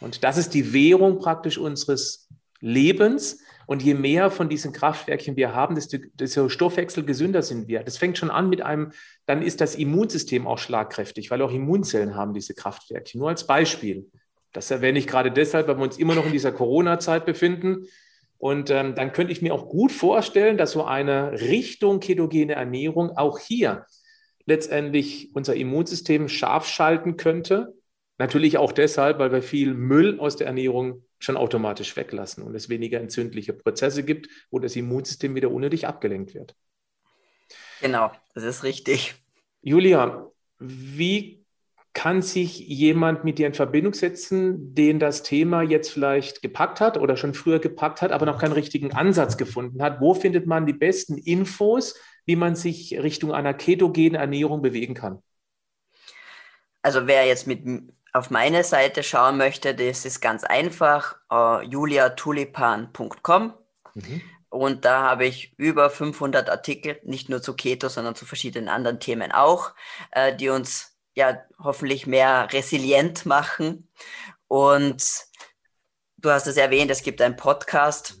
[0.00, 2.28] Und das ist die Währung praktisch unseres
[2.60, 3.43] Lebens.
[3.66, 7.82] Und je mehr von diesen Kraftwerkchen wir haben, desto, desto Stoffwechselgesünder sind wir.
[7.82, 8.92] Das fängt schon an mit einem,
[9.26, 13.18] dann ist das Immunsystem auch schlagkräftig, weil auch Immunzellen haben diese Kraftwerkchen.
[13.20, 14.06] Nur als Beispiel.
[14.52, 17.86] Das erwähne ich gerade deshalb, weil wir uns immer noch in dieser Corona-Zeit befinden.
[18.38, 23.16] Und ähm, dann könnte ich mir auch gut vorstellen, dass so eine Richtung ketogene Ernährung
[23.16, 23.86] auch hier
[24.46, 27.74] letztendlich unser Immunsystem scharf schalten könnte.
[28.18, 32.68] Natürlich auch deshalb, weil wir viel Müll aus der Ernährung schon automatisch weglassen und es
[32.68, 36.54] weniger entzündliche Prozesse gibt, wo das Immunsystem wieder unnötig abgelenkt wird.
[37.80, 39.14] Genau, das ist richtig.
[39.62, 41.44] Julia, wie
[41.94, 46.98] kann sich jemand mit dir in Verbindung setzen, den das Thema jetzt vielleicht gepackt hat
[46.98, 50.00] oder schon früher gepackt hat, aber noch keinen richtigen Ansatz gefunden hat?
[50.00, 51.94] Wo findet man die besten Infos,
[52.26, 55.22] wie man sich Richtung einer ketogenen Ernährung bewegen kann?
[56.82, 57.64] Also wer jetzt mit
[58.14, 63.54] auf meine Seite schauen möchte, das ist ganz einfach, äh, juliatulipan.com.
[63.94, 64.22] Mhm.
[64.48, 69.00] Und da habe ich über 500 Artikel, nicht nur zu Keto, sondern zu verschiedenen anderen
[69.00, 69.74] Themen auch,
[70.12, 73.90] äh, die uns ja hoffentlich mehr resilient machen.
[74.46, 75.04] Und
[76.16, 78.20] du hast es erwähnt, es gibt einen Podcast.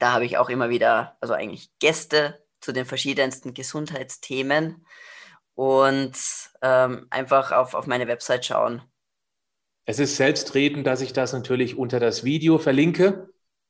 [0.00, 4.84] Da habe ich auch immer wieder, also eigentlich Gäste zu den verschiedensten Gesundheitsthemen
[5.54, 6.18] und
[6.60, 8.82] ähm, einfach auf, auf meine Website schauen.
[9.88, 13.28] Es ist selbstredend, dass ich das natürlich unter das Video verlinke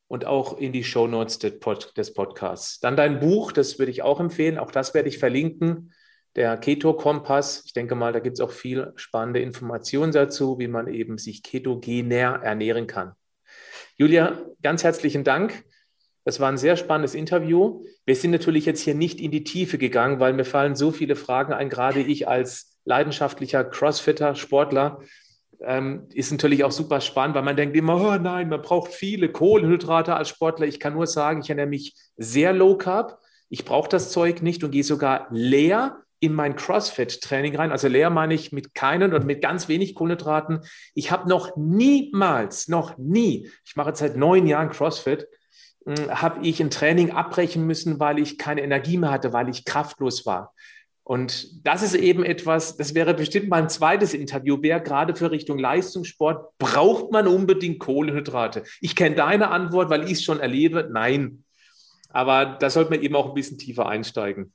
[0.08, 2.80] und auch in die Show Notes des, Podcasts.
[2.80, 4.56] Dann dein Buch, das würde ich auch empfehlen.
[4.56, 5.92] Auch das werde ich verlinken.
[6.34, 7.64] Der Keto-Kompass.
[7.66, 11.42] Ich denke mal, da gibt es auch viel spannende Informationen dazu, wie man eben sich
[11.42, 13.12] ketogener ernähren kann.
[13.98, 15.64] Julia, ganz herzlichen Dank.
[16.24, 17.84] Das war ein sehr spannendes Interview.
[18.06, 21.14] Wir sind natürlich jetzt hier nicht in die Tiefe gegangen, weil mir fallen so viele
[21.14, 25.02] Fragen ein, gerade ich als leidenschaftlicher Crossfitter, Sportler
[25.60, 29.30] ähm, ist natürlich auch super spannend, weil man denkt immer, oh nein, man braucht viele
[29.30, 30.66] Kohlenhydrate als Sportler.
[30.66, 33.18] Ich kann nur sagen, ich ernähre mich sehr low carb.
[33.48, 37.72] Ich brauche das Zeug nicht und gehe sogar leer in mein CrossFit-Training rein.
[37.72, 40.60] Also leer meine ich mit keinen oder mit ganz wenig Kohlenhydraten.
[40.94, 45.28] Ich habe noch niemals, noch nie, ich mache seit neun Jahren CrossFit,
[45.84, 49.64] hm, habe ich ein Training abbrechen müssen, weil ich keine Energie mehr hatte, weil ich
[49.64, 50.54] kraftlos war.
[51.06, 55.56] Und das ist eben etwas, das wäre bestimmt mein zweites Interview, wer gerade für Richtung
[55.56, 58.64] Leistungssport braucht man unbedingt Kohlenhydrate.
[58.80, 60.88] Ich kenne deine Antwort, weil ich es schon erlebe.
[60.90, 61.44] Nein.
[62.08, 64.52] Aber da sollte man eben auch ein bisschen tiefer einsteigen.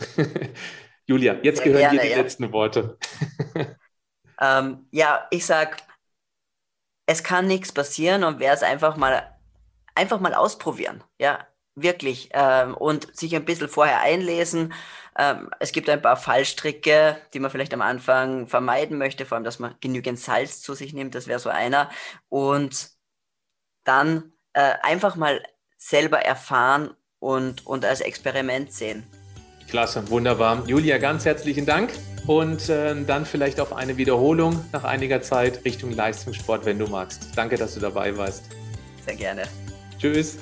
[1.06, 2.16] Julia, jetzt Sehr gehören gerne, dir die ja.
[2.16, 2.98] letzten Worte.
[4.40, 5.84] ähm, ja, ich sag,
[7.06, 9.36] es kann nichts passieren und wer es einfach mal
[9.94, 11.04] einfach mal ausprobieren.
[11.20, 12.30] Ja, wirklich.
[12.32, 14.72] Ähm, und sich ein bisschen vorher einlesen
[15.18, 19.44] ähm, es gibt ein paar Fallstricke, die man vielleicht am Anfang vermeiden möchte, vor allem,
[19.44, 21.90] dass man genügend Salz zu sich nimmt, das wäre so einer.
[22.28, 22.90] Und
[23.84, 25.42] dann äh, einfach mal
[25.78, 29.04] selber erfahren und, und als Experiment sehen.
[29.68, 30.64] Klasse, wunderbar.
[30.66, 31.92] Julia, ganz herzlichen Dank
[32.26, 37.30] und äh, dann vielleicht auf eine Wiederholung nach einiger Zeit Richtung Leistungssport, wenn du magst.
[37.36, 38.44] Danke, dass du dabei warst.
[39.04, 39.42] Sehr gerne.
[39.98, 40.38] Tschüss.